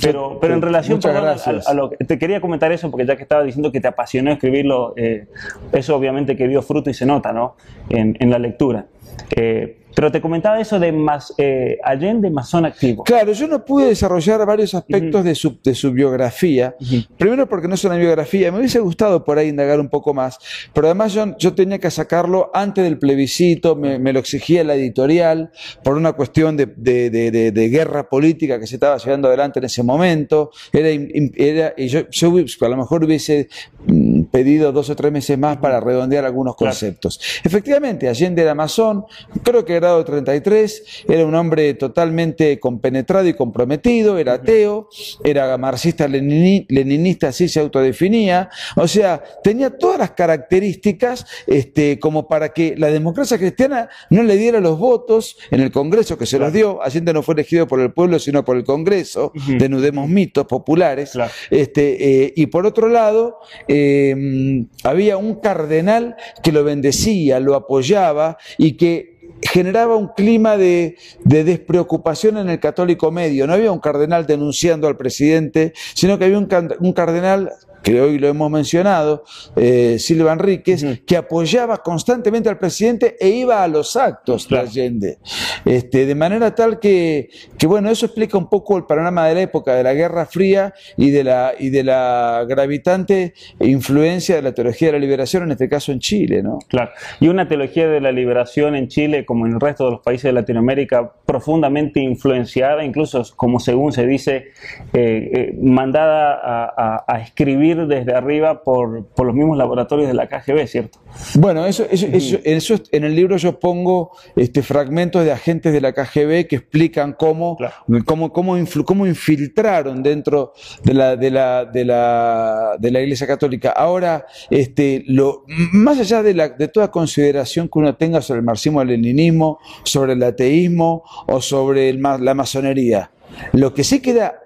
Pero, 0.01 0.38
pero 0.39 0.53
en 0.53 0.62
relación 0.62 1.00
a, 1.05 1.74
lo 1.74 1.89
que 1.89 2.05
te 2.05 2.17
quería 2.17 2.41
comentar 2.41 2.71
eso, 2.71 2.89
porque 2.89 3.05
ya 3.05 3.15
que 3.15 3.24
estaba 3.24 3.43
diciendo 3.43 3.71
que 3.71 3.81
te 3.81 3.88
apasionó 3.88 4.31
escribirlo, 4.31 4.93
eh, 4.95 5.27
eso 5.71 5.95
obviamente 5.95 6.36
que 6.36 6.47
dio 6.47 6.62
fruto 6.62 6.89
y 6.89 6.93
se 6.93 7.06
nota, 7.06 7.34
¿no? 7.34 7.56
En, 7.89 8.15
en 8.19 8.30
la 8.30 8.39
lectura. 8.39 8.86
Eh, 9.30 9.87
pero 9.97 10.12
te 10.12 10.21
comentaba 10.21 10.62
eso 10.62 10.79
de 10.79 10.91
más, 10.91 11.33
eh, 11.39 11.79
Allende 11.83 12.29
masón 12.29 12.67
activo. 12.67 13.03
Claro, 13.03 13.31
yo 13.31 13.47
no 13.47 13.65
pude 13.65 13.88
desarrollar 13.88 14.45
varios 14.45 14.75
aspectos 14.75 15.23
de, 15.23 15.33
su, 15.33 15.57
de, 15.63 15.73
su, 15.73 15.91
biografía. 15.91 16.75
Primero 17.17 17.49
porque 17.49 17.67
no 17.67 17.73
es 17.73 17.83
una 17.83 17.95
biografía, 17.95 18.51
me 18.51 18.60
hubiese 18.60 18.79
gustado 18.79 19.23
por 19.23 19.39
ahí 19.39 19.47
indagar 19.47 19.79
un 19.79 19.89
poco 19.89 20.13
más, 20.13 20.38
pero 20.71 20.86
además 20.86 21.13
yo, 21.13 21.36
yo 21.39 21.55
tenía 21.55 21.79
que 21.79 21.89
sacarlo 21.89 22.51
antes 22.53 22.83
del 22.83 22.99
plebiscito, 22.99 23.75
me, 23.75 24.13
lo 24.13 24.19
exigía 24.19 24.63
la 24.63 24.75
editorial, 24.75 25.49
por 25.83 25.97
una 25.97 26.13
cuestión 26.13 26.55
de, 26.57 26.67
de, 26.67 27.10
de, 27.10 27.69
guerra 27.69 28.07
política 28.07 28.60
que 28.60 28.67
se 28.67 28.75
estaba 28.75 28.97
llevando 28.97 29.29
adelante 29.29 29.57
en 29.57 29.65
ese 29.65 29.81
momento. 29.81 30.51
Era, 30.71 30.89
era 31.36 31.73
y 31.75 31.88
yo, 31.88 32.07
yo 32.12 32.31
a 32.62 32.69
lo 32.69 32.77
mejor 32.77 33.03
hubiese 33.03 33.49
mm, 33.88 34.25
pedido 34.25 34.71
dos 34.71 34.91
o 34.91 34.95
tres 34.95 35.12
meses 35.12 35.39
más 35.39 35.57
para 35.57 35.79
redondear 35.79 36.23
algunos 36.23 36.55
conceptos. 36.55 37.19
Efectivamente, 37.43 38.07
Allende 38.07 38.43
era 38.43 38.53
masón, 38.53 39.03
creo 39.41 39.65
que 39.65 39.73
era 39.73 39.87
33, 40.04 41.06
era 41.08 41.26
un 41.26 41.36
hombre 41.36 41.73
totalmente 41.73 42.60
compenetrado 42.60 43.28
y 43.28 43.34
comprometido, 43.34 44.17
era 44.17 44.34
ateo, 44.34 44.89
era 45.23 45.58
marxista-leninista, 45.58 47.30
así 47.30 47.47
se 47.47 47.60
autodefinía, 47.60 48.50
o 48.76 48.88
sea, 48.88 49.23
tenía 49.43 49.78
todas 49.78 50.00
las 50.00 50.12
características 50.12 51.26
este, 51.47 52.00
como 52.00 52.28
para 52.28 52.50
que 52.50 52.76
la 52.78 52.88
democracia 52.88 53.38
cristiana 53.38 53.89
no 54.10 54.23
le 54.23 54.38
diera 54.38 54.60
los 54.60 54.78
votos 54.78 55.38
en 55.52 55.62
el 55.62 55.71
Congreso 55.71 56.17
que 56.17 56.26
se 56.26 56.39
los 56.39 56.54
dio, 56.54 56.82
Allende 56.84 57.13
no 57.13 57.23
fue 57.23 57.34
elegido 57.34 57.67
por 57.67 57.80
el 57.80 57.93
pueblo, 57.93 58.19
sino 58.19 58.43
por 58.43 58.58
el 58.58 58.63
Congreso, 58.63 59.32
denudemos 59.47 60.08
mitos 60.10 60.45
populares, 60.45 61.13
este, 61.50 62.26
eh, 62.26 62.34
y 62.36 62.47
por 62.47 62.65
otro 62.65 62.88
lado, 62.88 63.39
em, 63.67 64.67
había 64.84 65.17
un 65.17 65.36
cardenal 65.36 66.15
que 66.43 66.52
lo 66.52 66.63
bendecía, 66.63 67.39
lo 67.39 67.56
apoyaba 67.56 68.38
y 68.58 68.73
que 68.73 69.16
generaba 69.41 69.95
un 69.95 70.10
clima 70.10 70.58
de, 70.58 70.97
despreocupación 71.23 72.38
en 72.38 72.50
el 72.50 72.60
católico 72.60 73.12
medio. 73.12 73.47
No 73.47 73.54
había 73.54 73.71
un 73.71 73.80
cardenal 73.80 74.26
denunciando 74.26 74.88
al 74.88 74.97
presidente, 74.97 75.73
sino 75.93 76.17
que 76.17 76.26
había 76.26 76.38
un, 76.38 76.47
un 76.80 76.93
cardenal 76.93 77.52
que 77.84 78.02
hoy 78.02 78.20
lo 78.20 78.28
hemos 78.28 78.50
mencionado, 78.52 79.24
eh, 79.56 79.98
Silva 80.00 80.34
Enríquez, 80.34 80.84
que 81.06 81.18
apoyaba 81.18 81.78
constantemente 81.78 82.50
al 82.50 82.58
presidente 82.58 83.16
e 83.20 83.30
iba 83.30 83.63
a 83.63 83.68
los 83.68 83.96
actos 83.96 84.48
de 84.50 84.58
Allende. 84.58 85.18
Este, 85.66 86.06
de 86.06 86.16
manera 86.16 86.54
tal 86.56 86.80
que, 86.80 87.30
que, 87.58 87.68
bueno, 87.68 87.90
eso 87.90 88.06
explica 88.06 88.38
un 88.38 88.50
poco 88.50 88.78
el 88.78 88.86
panorama 88.86 89.28
de 89.28 89.36
la 89.36 89.42
época, 89.42 89.76
de 89.76 89.84
la 89.84 89.94
Guerra 89.94 90.26
Fría 90.26 90.74
y 90.96 91.12
de 91.12 91.24
la, 91.24 91.54
y 91.58 91.70
de 91.70 91.84
la 91.84 92.46
gravitante 92.48 93.34
influencia 93.60 94.36
de 94.36 94.42
la 94.42 94.54
teología 94.54 94.88
de 94.90 94.94
la 94.94 95.00
liberación, 95.00 95.44
en 95.44 95.52
este 95.52 95.70
caso 95.70 95.92
en 95.92 96.00
Chile, 96.00 96.44
¿no? 96.44 96.60
Claro. 96.68 96.92
Y 97.20 97.28
una 97.28 97.48
teología 97.48 97.88
de 97.88 98.02
la 98.02 98.12
liberación 98.12 98.76
en 98.76 98.88
Chile, 98.88 99.26
como 99.26 99.46
en 99.46 99.54
el 99.54 99.60
resto 99.60 99.86
de 99.86 99.92
los 99.92 100.02
países 100.02 100.24
de 100.24 100.34
Latinoamérica, 100.34 101.12
profundamente 101.26 102.00
influenciada, 102.00 102.84
incluso 102.84 103.24
como 103.36 103.60
según 103.60 103.92
se 103.92 104.06
dice, 104.06 104.52
eh, 104.94 105.32
eh, 105.34 105.58
mandada 105.62 106.40
a, 106.44 107.06
a 107.08 107.22
escribir 107.22 107.66
desde 107.75 108.13
arriba 108.13 108.63
por, 108.63 109.06
por, 109.08 109.25
los 109.25 109.36
mismos 109.36 109.58
laboratorios 109.58 110.08
de 110.08 110.13
la 110.13 110.27
KGB, 110.27 110.67
¿cierto? 110.67 110.99
Bueno, 111.36 111.65
eso, 111.65 111.86
eso, 111.89 112.08
eso, 112.43 112.75
en 112.91 113.03
el 113.03 113.15
libro 113.15 113.38
yo 113.38 113.60
pongo 113.60 114.12
este, 114.36 114.63
fragmentos 114.63 115.23
de 115.25 115.32
agentes 115.32 115.73
de 115.73 115.82
la 115.82 115.93
KGB 115.93 116.47
que 116.47 116.56
explican 116.58 117.13
cómo, 117.13 117.58
cómo, 118.06 118.32
cómo, 118.32 118.58
cómo, 118.86 119.08
infiltraron 119.08 120.01
dentro 120.03 120.53
de 120.84 120.93
la, 120.93 121.15
de, 121.15 121.32
la, 121.32 121.65
de, 121.65 121.86
la, 121.86 122.77
de 122.80 122.91
la 122.91 123.01
Iglesia 123.01 123.27
Católica. 123.27 123.71
Ahora, 123.71 124.25
este, 124.49 125.03
lo, 125.08 125.43
más 125.47 125.99
allá 125.99 126.23
de, 126.23 126.34
la, 126.34 126.49
de 126.49 126.67
toda 126.67 126.91
consideración 126.91 127.67
que 127.67 127.80
uno 127.80 127.95
tenga 127.95 128.21
sobre 128.21 128.39
el 128.39 128.45
marxismo-leninismo, 128.45 129.60
sobre 129.84 130.13
el 130.13 130.23
ateísmo 130.23 131.03
o 131.27 131.41
sobre 131.41 131.89
el, 131.89 132.01
la 132.01 132.34
masonería, 132.34 133.12
lo 133.53 133.73
que 133.73 133.84
sí 133.84 133.99
queda 133.99 134.39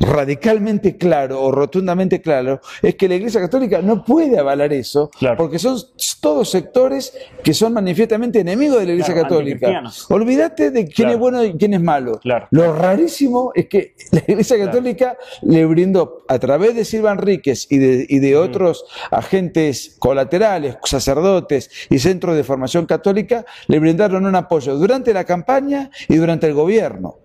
radicalmente 0.00 0.96
claro 0.96 1.42
o 1.42 1.50
rotundamente 1.50 2.20
claro 2.20 2.60
es 2.82 2.94
que 2.94 3.08
la 3.08 3.14
Iglesia 3.16 3.40
Católica 3.40 3.80
no 3.82 4.04
puede 4.04 4.38
avalar 4.38 4.72
eso 4.72 5.10
porque 5.36 5.58
son 5.58 5.78
todos 6.20 6.50
sectores 6.50 7.12
que 7.42 7.54
son 7.54 7.72
manifiestamente 7.72 8.40
enemigos 8.40 8.80
de 8.80 8.86
la 8.86 8.92
Iglesia 8.92 9.14
Católica. 9.14 9.82
Olvídate 10.08 10.70
de 10.70 10.86
quién 10.88 11.10
es 11.10 11.18
bueno 11.18 11.44
y 11.44 11.52
quién 11.54 11.74
es 11.74 11.80
malo. 11.80 12.20
Lo 12.50 12.74
rarísimo 12.74 13.52
es 13.54 13.68
que 13.68 13.94
la 14.12 14.22
Iglesia 14.26 14.58
Católica 14.58 15.16
le 15.42 15.64
brindó 15.66 16.24
a 16.28 16.38
través 16.38 16.74
de 16.74 16.84
Silva 16.84 17.12
Enríquez 17.12 17.66
y 17.70 17.78
de, 17.78 18.06
y 18.08 18.18
de 18.18 18.36
otros 18.36 18.84
agentes 19.10 19.96
colaterales, 19.98 20.76
sacerdotes 20.84 21.70
y 21.90 21.98
centros 21.98 22.36
de 22.36 22.44
formación 22.44 22.86
católica, 22.86 23.44
le 23.66 23.78
brindaron 23.78 24.26
un 24.26 24.34
apoyo 24.34 24.76
durante 24.76 25.12
la 25.12 25.24
campaña 25.24 25.90
y 26.08 26.16
durante 26.16 26.46
el 26.46 26.54
gobierno. 26.54 27.16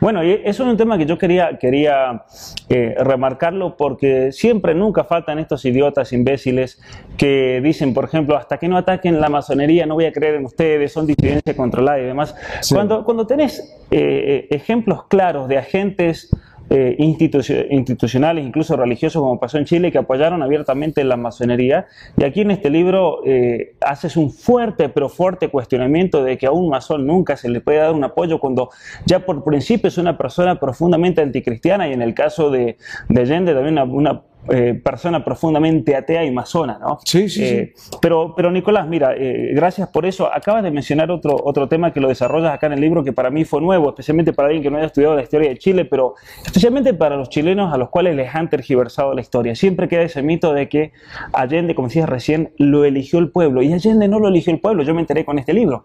Bueno, 0.00 0.24
y 0.24 0.32
eso 0.32 0.62
es 0.62 0.70
un 0.70 0.76
tema 0.76 0.96
que 0.96 1.06
yo 1.06 1.18
quería, 1.18 1.58
quería 1.58 2.24
eh, 2.68 2.94
remarcarlo 2.98 3.76
porque 3.76 4.32
siempre, 4.32 4.74
nunca 4.74 5.04
faltan 5.04 5.38
estos 5.38 5.64
idiotas 5.64 6.12
imbéciles 6.12 6.80
que 7.16 7.60
dicen, 7.62 7.94
por 7.94 8.04
ejemplo, 8.04 8.36
hasta 8.36 8.58
que 8.58 8.68
no 8.68 8.76
ataquen 8.76 9.20
la 9.20 9.28
masonería 9.28 9.86
no 9.86 9.94
voy 9.94 10.06
a 10.06 10.12
creer 10.12 10.36
en 10.36 10.44
ustedes, 10.44 10.92
son 10.92 11.06
disidencia 11.06 11.54
controlada 11.54 11.98
y 12.00 12.04
demás. 12.04 12.34
Cuando, 12.70 13.04
cuando 13.04 13.26
tenés 13.26 13.76
eh, 13.90 14.46
ejemplos 14.50 15.04
claros 15.04 15.48
de 15.48 15.58
agentes 15.58 16.30
eh, 16.70 16.96
institucionales, 16.98 18.44
incluso 18.44 18.76
religiosos, 18.76 19.22
como 19.22 19.40
pasó 19.40 19.58
en 19.58 19.64
Chile, 19.64 19.90
que 19.90 19.98
apoyaron 19.98 20.42
abiertamente 20.42 21.02
la 21.04 21.16
masonería. 21.16 21.86
Y 22.16 22.24
aquí 22.24 22.42
en 22.42 22.50
este 22.50 22.70
libro 22.70 23.20
eh, 23.24 23.74
haces 23.80 24.16
un 24.16 24.30
fuerte, 24.30 24.88
pero 24.88 25.08
fuerte 25.08 25.48
cuestionamiento 25.48 26.22
de 26.22 26.36
que 26.36 26.46
a 26.46 26.50
un 26.50 26.68
masón 26.68 27.06
nunca 27.06 27.36
se 27.36 27.48
le 27.48 27.60
puede 27.60 27.78
dar 27.78 27.92
un 27.92 28.04
apoyo 28.04 28.38
cuando 28.38 28.70
ya 29.06 29.20
por 29.20 29.42
principio 29.44 29.88
es 29.88 29.98
una 29.98 30.18
persona 30.18 30.60
profundamente 30.60 31.22
anticristiana 31.22 31.88
y 31.88 31.92
en 31.92 32.02
el 32.02 32.14
caso 32.14 32.50
de, 32.50 32.76
de 33.08 33.20
Allende 33.20 33.54
también 33.54 33.78
una 33.78 34.22
eh, 34.50 34.80
persona 34.82 35.22
profundamente 35.22 35.94
atea 35.94 36.24
y 36.24 36.30
masona, 36.30 36.78
¿no? 36.78 36.98
Sí, 37.04 37.28
sí, 37.28 37.44
eh, 37.44 37.74
Pero, 38.00 38.32
pero 38.34 38.50
Nicolás, 38.50 38.88
mira, 38.88 39.14
eh, 39.14 39.50
gracias 39.52 39.88
por 39.88 40.06
eso. 40.06 40.32
Acabas 40.32 40.62
de 40.62 40.70
mencionar 40.70 41.10
otro, 41.10 41.36
otro 41.44 41.68
tema 41.68 41.92
que 41.92 42.00
lo 42.00 42.08
desarrollas 42.08 42.54
acá 42.54 42.66
en 42.68 42.72
el 42.72 42.80
libro 42.80 43.04
que 43.04 43.12
para 43.12 43.28
mí 43.28 43.44
fue 43.44 43.60
nuevo, 43.60 43.90
especialmente 43.90 44.32
para 44.32 44.48
alguien 44.48 44.62
que 44.62 44.70
no 44.70 44.78
haya 44.78 44.86
estudiado 44.86 45.14
la 45.16 45.22
historia 45.22 45.50
de 45.50 45.58
Chile, 45.58 45.84
pero 45.84 46.14
especialmente 46.46 46.94
para 46.94 47.16
los 47.16 47.28
chilenos 47.28 47.74
a 47.74 47.76
los 47.76 47.90
cuales 47.90 48.16
les 48.16 48.34
han 48.34 48.48
tergiversado 48.48 49.12
la 49.12 49.20
historia. 49.20 49.54
Siempre 49.54 49.86
queda 49.86 50.02
ese 50.02 50.22
mito 50.22 50.54
de 50.54 50.68
que 50.70 50.92
Allende, 51.34 51.74
como 51.74 51.88
decías 51.88 52.08
recién, 52.08 52.52
lo 52.56 52.84
eligió 52.86 53.18
el 53.18 53.30
pueblo 53.30 53.60
y 53.60 53.74
Allende 53.74 54.08
no 54.08 54.18
lo 54.18 54.28
eligió 54.28 54.50
el 54.50 54.60
pueblo. 54.60 54.82
Yo 54.82 54.94
me 54.94 55.00
enteré 55.00 55.26
con 55.26 55.38
este 55.38 55.52
libro. 55.52 55.84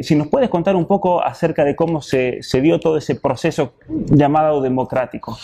si 0.00 0.16
nos 0.16 0.26
puedes 0.26 0.48
contar 0.48 0.74
un 0.74 0.86
poco 0.86 1.22
acerca 1.22 1.64
de 1.64 1.76
cómo 1.76 2.00
se, 2.00 2.42
se 2.42 2.60
dio 2.60 2.80
todo 2.80 2.96
ese 2.96 3.14
proceso 3.14 3.74
llamado 3.88 4.60
democrático. 4.60 5.38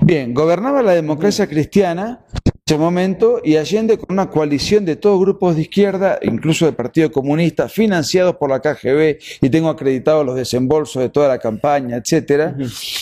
Bien, 0.00 0.34
gobernaba 0.34 0.82
la 0.82 0.92
democracia 0.92 1.46
cristiana 1.46 1.83
en 1.92 2.18
ese 2.66 2.78
momento 2.78 3.40
y 3.44 3.56
Allende 3.56 3.98
con 3.98 4.06
una 4.10 4.30
coalición 4.30 4.84
de 4.86 4.96
todos 4.96 5.20
grupos 5.20 5.56
de 5.56 5.62
izquierda, 5.62 6.18
incluso 6.22 6.64
del 6.64 6.74
Partido 6.74 7.12
Comunista, 7.12 7.68
financiados 7.68 8.36
por 8.36 8.48
la 8.48 8.60
KGB 8.60 9.18
y 9.42 9.50
tengo 9.50 9.68
acreditados 9.68 10.24
los 10.24 10.34
desembolsos 10.34 11.02
de 11.02 11.10
toda 11.10 11.28
la 11.28 11.38
campaña, 11.38 11.96
etcétera. 11.96 12.56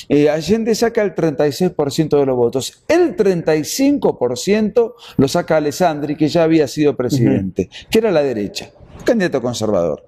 Eh, 0.08 0.28
Allende 0.28 0.74
saca 0.74 1.02
el 1.02 1.14
36% 1.14 2.18
de 2.18 2.26
los 2.26 2.36
votos. 2.36 2.82
El 2.88 3.16
35% 3.16 4.94
lo 5.16 5.28
saca 5.28 5.58
Alessandri, 5.58 6.16
que 6.16 6.28
ya 6.28 6.42
había 6.42 6.66
sido 6.66 6.96
presidente, 6.96 7.70
que 7.88 7.98
era 7.98 8.10
la 8.10 8.22
derecha 8.22 8.72
candidato 9.02 9.40
conservador. 9.40 10.06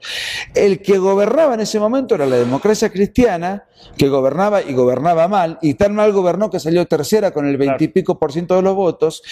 El 0.54 0.80
que 0.80 0.98
gobernaba 0.98 1.54
en 1.54 1.60
ese 1.60 1.78
momento 1.78 2.14
era 2.14 2.26
la 2.26 2.36
democracia 2.36 2.90
cristiana, 2.90 3.64
que 3.96 4.08
gobernaba 4.08 4.62
y 4.62 4.72
gobernaba 4.72 5.28
mal, 5.28 5.58
y 5.62 5.74
tan 5.74 5.94
mal 5.94 6.12
gobernó 6.12 6.50
que 6.50 6.60
salió 6.60 6.86
tercera 6.86 7.32
con 7.32 7.46
el 7.46 7.56
veintipico 7.56 8.18
por 8.18 8.32
ciento 8.32 8.56
de 8.56 8.62
los 8.62 8.74
votos. 8.74 9.22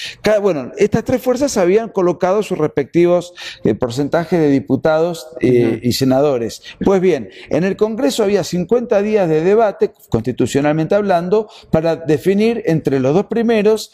bueno, 0.40 0.72
estas 0.76 1.04
tres 1.04 1.22
fuerzas 1.22 1.56
habían 1.56 1.88
colocado 1.88 2.42
sus 2.42 2.58
respectivos 2.58 3.34
eh, 3.64 3.74
porcentajes 3.74 4.38
de 4.38 4.48
diputados 4.48 5.28
eh, 5.40 5.80
y 5.82 5.92
senadores. 5.92 6.62
Pues 6.84 7.00
bien, 7.00 7.30
en 7.48 7.64
el 7.64 7.76
Congreso 7.76 8.24
había 8.24 8.44
50 8.44 9.02
días 9.02 9.28
de 9.28 9.42
debate, 9.42 9.92
constitucionalmente 10.08 10.94
hablando, 10.94 11.48
para 11.70 11.96
definir 11.96 12.62
entre 12.66 13.00
los 13.00 13.14
dos 13.14 13.26
primeros 13.26 13.92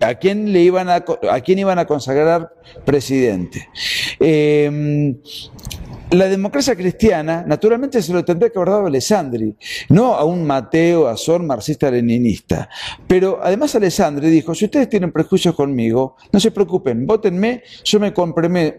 a 0.00 0.14
quién 0.14 0.52
le 0.52 0.60
iban 0.60 0.88
a, 0.88 1.04
a 1.30 1.40
quién 1.40 1.58
iban 1.58 1.78
a 1.78 1.86
consagrar 1.86 2.52
presidente. 2.84 3.68
Eh, 4.18 5.14
la 6.10 6.28
democracia 6.28 6.74
cristiana, 6.74 7.44
naturalmente, 7.46 8.02
se 8.02 8.12
lo 8.12 8.24
tendría 8.24 8.50
que 8.50 8.58
haber 8.58 8.70
dado 8.70 8.84
a 8.84 8.88
Alessandri, 8.88 9.54
no 9.90 10.14
a 10.14 10.24
un 10.24 10.44
Mateo 10.44 11.06
Azor 11.06 11.42
marxista-leninista. 11.42 12.68
Pero 13.06 13.38
además 13.42 13.74
Alessandri 13.76 14.28
dijo, 14.28 14.54
si 14.54 14.64
ustedes 14.64 14.88
tienen 14.88 15.12
prejuicios 15.12 15.54
conmigo, 15.54 16.16
no 16.32 16.40
se 16.40 16.50
preocupen, 16.50 17.06
votenme, 17.06 17.62
yo 17.84 18.00
me, 18.00 18.12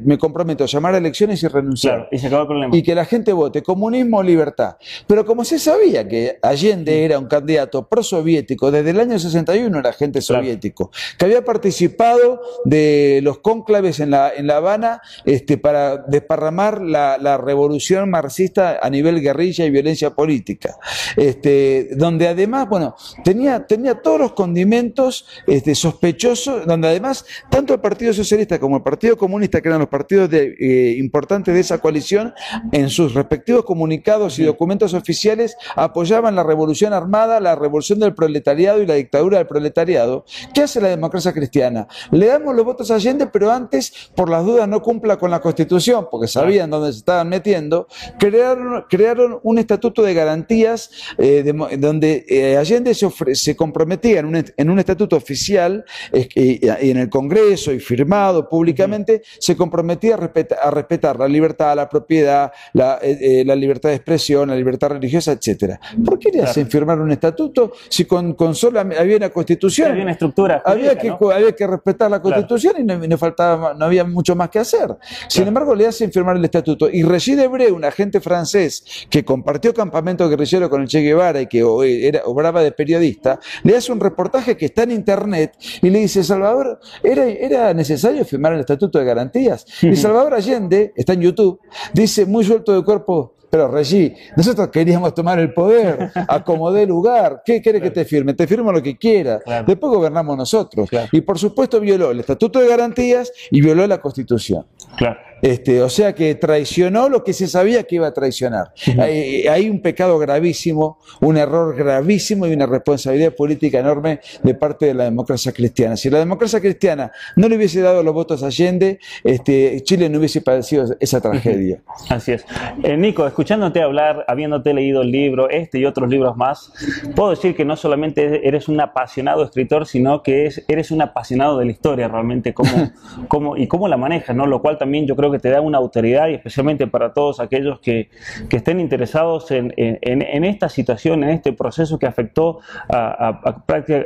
me 0.02 0.17
comprometo 0.17 0.63
a 0.65 0.67
llamar 0.67 0.96
a 0.96 0.98
elecciones 0.98 1.41
y 1.44 1.48
renunciar. 1.48 2.10
y, 2.12 2.17
se 2.17 2.28
acabó 2.28 2.41
el 2.41 2.48
problema. 2.48 2.76
y 2.76 2.84
que 2.84 2.94
la 2.94 3.06
gente 3.06 3.32
vote 3.32 3.63
comunismo 3.63 4.17
o 4.17 4.24
libertad. 4.24 4.76
Pero 5.08 5.26
como 5.26 5.46
se 5.46 5.58
sabía 5.58 6.08
que 6.08 6.38
Allende 6.41 7.06
era 7.06 7.17
un 7.17 7.28
candidato 7.28 7.88
prosoviético, 7.88 8.72
desde 8.72 8.89
el 8.89 9.00
año 9.00 9.17
61 9.17 9.80
era 9.80 9.89
agente 9.89 10.22
soviético, 10.22 10.91
que 11.17 11.26
había 11.26 11.46
participado 11.46 12.41
de 12.65 13.22
los 13.24 13.39
cónclaves 13.39 14.02
en 14.02 14.12
La, 14.12 14.34
en 14.36 14.48
la 14.48 14.58
Habana 14.58 15.02
este, 15.24 15.58
para 15.58 15.98
desparramar 15.98 16.82
la 16.82 17.20
la 17.21 17.38
revolución 17.38 18.10
marxista 18.10 18.79
a 18.81 18.89
nivel 18.89 19.21
guerrilla 19.21 19.65
y 19.65 19.69
violencia 19.69 20.12
política, 20.12 20.77
este, 21.15 21.89
donde 21.95 22.27
además, 22.27 22.67
bueno, 22.69 22.95
tenía, 23.23 23.65
tenía 23.65 24.01
todos 24.01 24.19
los 24.19 24.34
condimentos 24.34 25.25
este, 25.47 25.75
sospechosos, 25.75 26.65
donde 26.65 26.88
además 26.88 27.25
tanto 27.49 27.73
el 27.73 27.79
Partido 27.79 28.13
Socialista 28.13 28.60
como 28.60 28.77
el 28.77 28.84
Partido 28.84 29.17
Comunista, 29.17 29.62
que 29.62 29.69
eran 29.69 29.79
los 29.79 29.89
partidos 29.89 30.29
eh, 30.34 30.95
importantes 30.97 31.53
de 31.53 31.60
esa 31.60 31.79
coalición, 31.79 32.34
en 32.71 32.89
sus 32.89 33.13
respectivos 33.13 33.65
comunicados 33.65 34.39
y 34.39 34.43
documentos 34.43 34.93
oficiales 34.93 35.55
apoyaban 35.75 36.36
la 36.36 36.43
revolución 36.43 36.93
armada, 36.93 37.39
la 37.39 37.55
revolución 37.55 37.99
del 37.99 38.13
proletariado 38.13 38.81
y 38.81 38.86
la 38.86 38.95
dictadura 38.95 39.38
del 39.38 39.47
proletariado. 39.47 40.25
¿Qué 40.53 40.63
hace 40.63 40.81
la 40.81 40.89
democracia 40.89 41.34
cristiana? 41.34 41.88
Le 42.12 42.27
damos 42.27 42.55
los 42.55 42.65
votos 42.65 42.91
a 42.91 42.95
Allende, 42.95 43.27
pero 43.27 43.51
antes, 43.51 44.12
por 44.15 44.29
las 44.29 44.45
dudas, 44.45 44.67
no 44.67 44.81
cumpla 44.81 45.17
con 45.17 45.31
la 45.31 45.39
Constitución, 45.41 46.07
porque 46.10 46.27
sabían 46.27 46.69
dónde 46.69 46.91
se 46.91 46.99
está 46.99 47.11
estaban 47.12 47.30
metiendo, 47.30 47.88
crearon, 48.17 48.86
crearon 48.89 49.39
un 49.43 49.58
estatuto 49.58 50.02
de 50.02 50.13
garantías 50.13 50.89
eh, 51.17 51.43
donde 51.78 52.26
eh, 52.28 52.58
Allende 52.58 52.93
se, 52.93 53.10
se 53.34 53.56
comprometía 53.56 54.19
en 54.19 54.26
un, 54.26 54.45
en 54.56 54.69
un, 54.69 54.80
estatuto 54.80 55.15
oficial 55.17 55.84
y, 56.13 56.65
en 56.65 56.97
el 56.97 57.10
Congreso 57.10 57.74
y 57.74 57.80
firmado 57.80 58.47
públicamente, 58.47 59.21
se 59.39 59.56
comprometía 59.56 60.15
a, 60.15 60.67
a, 60.67 60.71
respetar 60.71 61.19
la 61.19 61.28
libertad, 61.28 61.76
la 61.76 61.89
propiedad, 61.89 62.52
la, 62.74 63.00
eh, 63.02 63.43
la, 63.45 63.56
libertad 63.56 63.89
de 63.89 63.95
expresión, 63.95 64.50
la 64.50 64.56
libertad 64.56 64.89
religiosa, 64.89 65.34
etcétera. 65.34 65.80
¿Por 66.04 66.17
qué 66.17 66.32
le 66.32 66.43
hacen 66.43 66.69
firmar 66.69 67.00
un 67.00 67.12
estatuto 67.12 67.74
si 67.89 68.06
con, 68.06 68.34
con 68.34 68.56
solo 68.56 68.80
había 68.80 69.17
una 69.17 69.30
constitución? 69.30 69.91
Había 69.91 70.04
una 70.04 70.13
estructura. 70.13 70.62
había, 70.65 70.97
que, 70.97 71.10
había 71.10 71.52
que 71.54 71.67
respetar 71.67 72.10
la 72.10 72.21
constitución 72.21 72.76
y 72.80 72.84
no, 72.84 73.17
faltaba, 73.17 73.74
no 73.74 73.86
había 73.86 74.06
mucho 74.06 74.36
más 74.36 74.50
que 74.50 74.60
hacer. 74.60 74.95
Sin 75.28 75.47
embargo, 75.47 75.76
le 75.76 75.88
hacen 75.88 76.12
firmar 76.12 76.38
el 76.38 76.45
estatuto 76.45 76.89
y 76.89 77.01
Regis 77.04 77.38
Debré, 77.38 77.72
un 77.72 77.86
agente 77.86 78.20
francés 78.22 78.84
que 79.10 79.24
compartió 79.24 79.74
campamento 79.74 80.28
guerrillero 80.30 80.70
con 80.70 80.82
el 80.82 80.88
Che 80.88 81.02
Guevara 81.02 81.42
y 81.42 81.48
que 81.48 81.64
era, 82.04 82.22
obraba 82.26 82.62
de 82.62 82.72
periodista, 82.72 83.40
le 83.64 83.76
hace 83.76 83.92
un 83.92 84.00
reportaje 84.00 84.58
que 84.58 84.66
está 84.66 84.84
en 84.84 84.92
internet 84.92 85.54
y 85.82 85.90
le 85.90 86.00
dice, 86.00 86.24
Salvador, 86.24 86.80
¿era, 87.04 87.26
era 87.26 87.74
necesario 87.74 88.26
firmar 88.26 88.54
el 88.54 88.62
Estatuto 88.62 89.00
de 89.00 89.06
Garantías? 89.06 89.66
Y 89.82 89.96
Salvador 89.96 90.34
Allende, 90.34 90.94
está 90.96 91.14
en 91.14 91.22
YouTube, 91.22 91.60
dice, 91.94 92.26
muy 92.26 92.44
suelto 92.44 92.74
de 92.74 92.84
cuerpo, 92.84 93.36
pero 93.52 93.68
Regí, 93.68 94.14
nosotros 94.38 94.70
queríamos 94.70 95.14
tomar 95.14 95.38
el 95.38 95.54
poder, 95.54 96.10
acomodé 96.30 96.86
lugar. 96.86 97.44
¿Qué 97.46 97.62
quiere 97.62 97.82
que 97.82 97.92
te 97.92 98.06
firme? 98.06 98.34
Te 98.34 98.48
firmo 98.48 98.72
lo 98.72 98.82
que 98.82 98.98
quiera. 98.98 99.42
Después 99.68 99.94
gobernamos 99.94 100.38
nosotros. 100.38 100.90
Y 101.12 101.20
por 101.22 101.38
supuesto 101.38 101.80
violó 101.82 102.12
el 102.12 102.22
Estatuto 102.22 102.60
de 102.60 102.68
Garantías 102.70 103.32
y 103.52 103.62
violó 103.62 103.86
la 103.86 104.00
Constitución. 104.00 104.66
Claro. 104.98 105.20
Este, 105.41 105.82
o 105.82 105.89
sea 105.89 106.13
que 106.13 106.36
traicionó 106.36 107.10
lo 107.10 107.23
que 107.23 107.34
se 107.34 107.47
sabía 107.47 107.84
que 107.84 107.95
iba 107.95 108.08
a 108.08 108.13
traicionar. 108.13 108.73
hay, 108.99 109.69
un 109.69 109.82
pecado 109.82 110.19
gravísimo, 110.19 110.99
un 111.21 111.38
error 111.38 111.75
gravísimo 111.75 112.47
y 112.47 112.54
una 112.54 112.65
responsabilidad 112.65 113.34
política 113.34 113.80
enorme 113.80 114.19
de 114.43 114.54
parte 114.54 114.88
de 114.88 114.93
la 114.93 115.06
democracia 115.06 115.51
cristiana. 115.51 115.97
Si 115.97 116.10
la 116.10 116.19
democracia 116.19 116.60
cristiana 116.60 117.12
no 117.36 117.47
le 117.47 117.56
hubiese 117.56 117.82
dado 117.82 118.04
los 118.04 118.13
votos 118.13 118.43
a 118.43 118.47
Allende, 118.47 118.99
este, 119.23 119.82
Chile 119.84 120.10
no 120.10 120.19
hubiese 120.19 120.41
padecido 120.41 120.86
esa 120.99 121.21
tragedia. 121.21 121.82
Así 122.10 122.34
es. 122.34 122.45
Eh, 122.84 122.97
Nico, 122.97 123.25
escuchándote 123.25 123.82
hablar, 123.82 124.25
habiéndote 124.27 124.73
leído 124.73 125.01
el 125.01 125.12
libro, 125.12 125.49
este 125.49 125.80
y 125.80 125.86
otros 125.86 126.10
libros 126.10 126.36
más, 126.36 126.71
puedo 127.15 127.30
decir 127.32 127.56
que 127.56 127.65
no 127.65 127.75
solamente 127.75 128.47
eres 128.47 128.67
un 128.67 128.80
apasionado 128.82 129.43
escritor, 129.43 129.88
sino 129.88 130.21
que 130.21 130.49
eres 130.67 130.91
un 130.91 131.01
apasionado 131.01 131.58
de 131.58 131.65
la 131.65 131.71
historia 131.71 132.08
realmente, 132.08 132.54
cómo, 132.54 132.91
cómo, 133.27 133.58
y 133.58 133.67
cómo 133.67 133.88
la 133.88 133.97
manejas, 133.97 134.36
¿no? 134.36 134.45
Lo 134.45 134.62
cual 134.62 134.77
también 134.77 135.08
yo 135.08 135.15
creo 135.15 135.31
que 135.32 135.39
te 135.39 135.50
da 135.50 135.62
una 135.62 135.78
autoridad 135.78 136.28
y 136.30 136.34
especialmente 136.34 136.88
para 136.88 137.13
todos 137.13 137.39
aquellos 137.39 137.80
que, 137.80 138.10
que 138.50 138.58
estén 138.58 138.80
interesados 138.80 139.52
en, 139.52 139.74
en, 139.78 140.44
esta 140.44 140.70
situación, 140.70 141.24
en 141.24 141.30
este 141.30 141.54
proceso 141.54 142.00
que 142.00 142.06
afectó 142.06 142.60
a, 142.89 143.63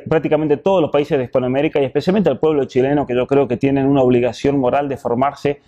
prácticamente 0.10 0.58
todos 0.58 0.82
los 0.82 0.92
países 0.92 1.18
de 1.18 1.26
Hispanoamérica 1.26 1.82
y 1.82 1.86
especialmente 1.86 2.30
al 2.30 2.40
pueblo 2.40 2.66
chileno 2.66 3.06
que 3.06 3.16
yo 3.16 3.28
creo 3.28 3.48
que 3.48 3.58
tienen 3.58 3.86
una 3.86 4.02
obligación 4.02 4.60
moral 4.60 4.90
de 4.90 4.98
formarse 4.98 5.62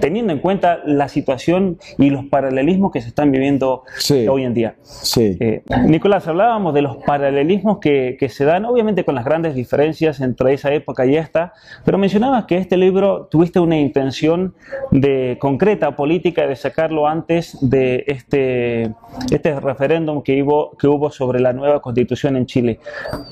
teniendo 0.00 0.32
en 0.32 0.40
cuenta 0.40 0.80
la 0.84 1.08
situación 1.08 1.78
y 1.98 2.10
los 2.10 2.24
paralelismos 2.26 2.92
que 2.92 3.00
se 3.00 3.08
están 3.08 3.30
viviendo 3.30 3.84
hoy 4.28 4.44
en 4.44 4.54
día. 4.54 4.76
Sí. 4.82 5.36
Eh, 5.40 5.62
Nicolás, 5.86 6.26
hablábamos 6.28 6.74
de 6.74 6.82
los 6.82 6.96
paralelismos 6.98 7.78
que, 7.78 8.16
que 8.18 8.28
se 8.28 8.44
dan, 8.44 8.64
obviamente 8.64 9.04
con 9.04 9.14
las 9.14 9.24
grandes 9.24 9.54
diferencias 9.54 10.20
entre 10.20 10.54
esa 10.54 10.72
época 10.72 11.06
y 11.06 11.16
esta, 11.16 11.52
pero 11.84 11.98
mencionabas 11.98 12.44
que 12.44 12.56
este 12.56 12.76
libro 12.76 13.28
tuviste 13.30 13.60
una 13.60 13.78
intención 13.78 14.54
de 15.00 15.36
concreta 15.38 15.96
política 15.96 16.46
de 16.46 16.56
sacarlo 16.56 17.06
antes 17.06 17.56
de 17.60 18.04
este, 18.06 18.94
este 19.30 19.60
referéndum 19.60 20.22
que 20.22 20.42
hubo, 20.42 20.76
que 20.76 20.86
hubo 20.86 21.10
sobre 21.10 21.40
la 21.40 21.52
nueva 21.52 21.80
constitución 21.80 22.36
en 22.36 22.46
Chile. 22.46 22.80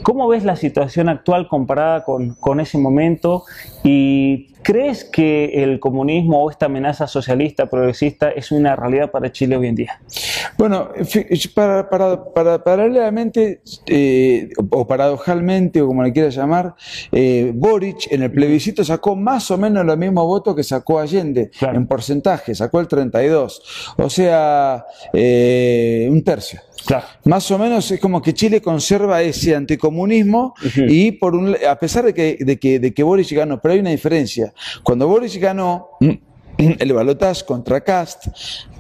¿Cómo 0.03 0.29
ves 0.29 0.45
la 0.45 0.57
situación 0.57 1.09
actual 1.09 1.49
comparada 1.49 2.05
con, 2.05 2.35
con 2.35 2.61
ese 2.61 2.79
momento 2.79 3.45
y 3.83 4.49
¿Crees 4.67 5.05
que 5.05 5.63
el 5.63 5.79
comunismo 5.79 6.43
o 6.43 6.51
esta 6.51 6.67
amenaza 6.67 7.07
socialista 7.07 7.67
progresista 7.67 8.31
es 8.31 8.51
una 8.51 8.75
realidad 8.75 9.13
para 9.13 9.31
Chile 9.31 9.57
hoy 9.57 9.69
en 9.69 9.77
día? 9.77 10.01
Bueno, 10.59 10.89
para, 11.55 11.89
para, 11.89 12.65
paralelamente 12.65 13.61
eh, 13.87 14.49
o 14.71 14.85
paradojalmente, 14.85 15.81
o 15.81 15.87
como 15.87 16.03
le 16.03 16.13
quieras 16.13 16.35
llamar, 16.35 16.75
eh, 17.13 17.53
Boric 17.55 18.11
en 18.11 18.25
el 18.25 18.33
plebiscito 18.33 18.83
sacó 18.83 19.15
más 19.15 19.53
o 19.53 19.57
menos 19.57 19.87
los 19.87 19.97
mismos 19.97 20.25
votos 20.25 20.57
que 20.57 20.65
sacó 20.65 20.99
Allende 20.99 21.53
en 21.61 21.87
porcentaje, 21.87 22.53
sacó 22.53 22.81
el 22.81 22.89
32, 22.89 23.95
o 23.99 24.11
sea, 24.11 24.85
eh, 25.13 26.09
un 26.11 26.25
tercio. 26.25 26.61
Más 27.25 27.51
o 27.51 27.59
menos 27.59 27.91
es 27.91 28.01
como 28.01 28.23
que 28.23 28.35
Chile 28.35 28.61
conserva 28.61 29.23
ese 29.23 29.55
anticomunismo 29.55 30.55
y 30.77 31.13
por 31.13 31.35
un, 31.35 31.57
a 31.69 31.77
pesar 31.77 32.05
de 32.05 32.15
que, 32.15 32.39
de, 32.41 32.59
que, 32.59 32.79
de 32.79 32.93
que 32.95 33.03
Boris 33.03 33.33
ganó, 33.33 33.61
pero 33.61 33.75
hay 33.75 33.81
una 33.81 33.91
diferencia. 33.91 34.53
Cuando 34.83 35.09
Boris 35.09 35.37
ganó, 35.39 35.91
mm, 36.01 36.11
el 36.79 36.93
balotaje 36.93 37.45
contra 37.45 37.81
Cast, 37.81 38.27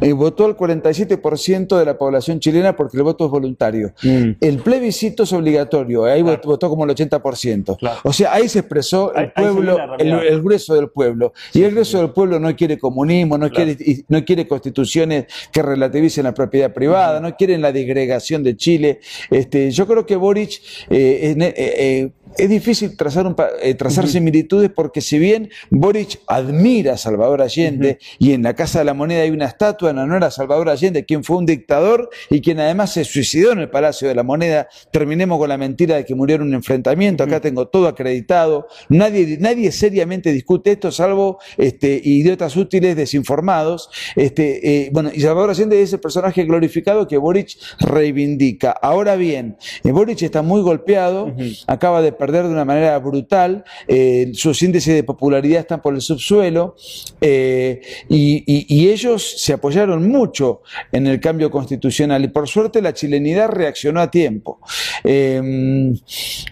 eh, 0.01 0.12
votó 0.12 0.47
el 0.47 0.57
47% 0.57 1.79
de 1.79 1.85
la 1.85 1.97
población 1.97 2.41
chilena 2.41 2.77
porque 2.77 2.97
el 2.97 3.03
voto 3.03 3.27
es 3.27 3.31
voluntario. 3.31 3.93
Mm. 4.03 4.31
El 4.41 4.59
plebiscito 4.59 5.25
es 5.25 5.33
obligatorio, 5.33 6.05
ahí 6.05 6.23
votó 6.23 6.69
como 6.69 6.85
el 6.85 6.91
80%. 6.91 7.79
O 8.05 8.12
sea, 8.12 8.33
ahí 8.33 8.49
se 8.49 8.61
expresó 8.61 9.15
el 9.15 9.33
pueblo, 9.33 9.79
el, 9.99 10.43
grueso 10.43 10.75
del 10.75 10.89
pueblo. 10.89 11.33
Y 11.53 11.62
el 11.62 11.73
grueso 11.73 11.99
del 11.99 12.11
pueblo 12.11 12.39
no 12.39 12.55
quiere 12.55 12.79
comunismo, 12.79 13.39
no, 13.39 13.51
quiere, 13.51 13.77
no 14.09 14.25
quiere 14.25 14.47
constituciones 14.47 15.27
que 15.53 15.62
relativicen 15.62 16.25
la 16.25 16.35
propiedad 16.35 16.73
privada, 16.73 17.21
no 17.21 17.35
quieren 17.37 17.62
la 17.62 17.73
disgregación 17.73 18.43
de 18.43 18.57
Chile. 18.57 19.01
Este, 19.31 19.71
yo 19.71 19.87
creo 19.87 20.07
que 20.07 20.17
Boric 20.17 20.61
eh, 20.91 21.35
eh, 21.39 22.11
es 22.38 22.49
difícil 22.49 22.96
trazar, 22.96 23.35
eh, 23.62 23.75
trazar 23.75 24.09
similitudes 24.09 24.70
porque 24.70 25.01
si 25.01 25.18
bien 25.18 25.51
Boric 25.70 26.20
admira 26.27 26.94
a 26.94 26.96
Salvador 26.96 27.42
Allende 27.42 27.99
y 28.18 28.33
en 28.33 28.42
la 28.42 28.55
Casa 28.55 28.81
de 28.81 28.85
la 28.85 28.94
Moneda 28.94 29.22
hay 29.22 29.31
una 29.31 29.46
estatua 29.46 29.90
en 29.90 29.99
honor 29.99 30.25
a 30.25 30.31
Salvador 30.31 30.68
Allende, 30.68 31.05
quien 31.05 31.25
fue 31.25 31.37
un 31.37 31.46
dictador 31.46 32.11
y 32.31 32.40
quien 32.40 32.61
además 32.61 32.92
se 32.92 33.05
suicidó 33.05 33.53
en 33.53 33.61
el 33.61 33.70
Palacio 33.70 34.09
de 34.09 34.14
la 34.14 34.22
Moneda, 34.22 34.68
terminemos 34.92 35.38
con 35.38 35.49
la 35.49 35.59
mentira 35.59 35.96
de 35.96 36.05
que 36.05 36.14
murió 36.14 36.37
en 36.37 36.42
un 36.42 36.55
enfrentamiento, 36.55 37.25
acá 37.25 37.40
tengo 37.40 37.68
todo 37.68 37.88
acreditado, 37.88 38.68
nadie, 38.88 39.38
nadie 39.40 39.72
seriamente 39.72 40.33
discute 40.33 40.72
esto 40.72 40.90
salvo 40.90 41.38
este, 41.57 42.01
idiotas 42.03 42.57
útiles 42.57 42.96
desinformados. 42.96 43.90
Este, 44.14 44.87
eh, 44.87 44.90
bueno, 44.92 45.11
y 45.12 45.20
Salvador 45.20 45.51
Allende 45.51 45.81
es 45.81 45.92
el 45.92 46.01
personaje 46.01 46.44
glorificado 46.44 47.07
que 47.07 47.16
Boric 47.16 47.57
reivindica. 47.81 48.70
Ahora 48.70 49.16
bien, 49.16 49.57
eh, 49.85 49.92
Boric 49.92 50.22
está 50.22 50.42
muy 50.42 50.62
golpeado, 50.62 51.35
acaba 51.66 52.03
de 52.03 52.12
perder 52.12 52.26
de 52.33 52.49
una 52.49 52.65
manera 52.65 52.99
brutal, 52.99 53.65
eh, 53.89 54.31
sus 54.35 54.62
índices 54.62 54.95
de 54.95 55.03
popularidad 55.05 55.61
están 55.61 55.83
por 55.83 55.95
el 55.95 56.01
subsuelo 56.01 56.77
eh, 57.21 57.81
y, 58.09 58.87
ellos 58.87 59.43
se 59.43 59.53
apoyaron 59.53 60.09
mucho 60.09 60.62
en 60.93 61.07
el 61.07 61.21
cambio 61.21 61.51
constitucional 61.51 62.25
y 62.25 62.29
por 62.29 62.47
suerte 62.47 62.81
la 62.81 62.93
chilenidad 62.93 63.49
reaccionó 63.49 64.01
a 64.01 64.11
tiempo. 64.11 64.61
Em, 65.03 65.95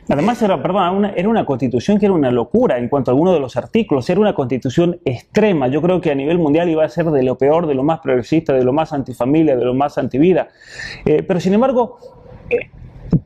Además 0.09 0.43
era, 0.43 0.61
perdón, 0.61 1.13
era 1.17 1.29
una 1.29 1.45
constitución 1.47 1.99
que 1.99 2.07
era 2.07 2.15
una 2.15 2.31
locura 2.31 2.79
en 2.79 2.89
cuanto 2.89 3.11
a 3.11 3.13
algunos 3.13 3.35
de 3.35 3.41
los 3.41 3.57
artículos, 3.57 4.09
era 4.11 4.21
una 4.21 4.35
constitución 4.35 5.01
extrema, 5.05 5.69
yo 5.69 5.81
creo 5.81 6.01
que 6.01 6.11
a 6.11 6.15
nivel 6.15 6.39
mundial 6.39 6.69
iba 6.69 6.85
a 6.85 6.89
ser 6.89 7.07
de 7.07 7.23
lo 7.23 7.39
peor, 7.39 7.67
de 7.67 7.75
lo 7.75 7.83
más 7.83 8.01
progresista, 8.01 8.53
de 8.53 8.65
lo 8.65 8.73
más 8.73 8.93
antifamilia, 8.93 9.57
de 9.57 9.65
lo 9.65 9.75
más 9.75 9.97
antivida. 9.99 10.49
Eh, 11.05 11.23
pero 11.23 11.41
sin 11.41 11.55
embargo, 11.55 11.99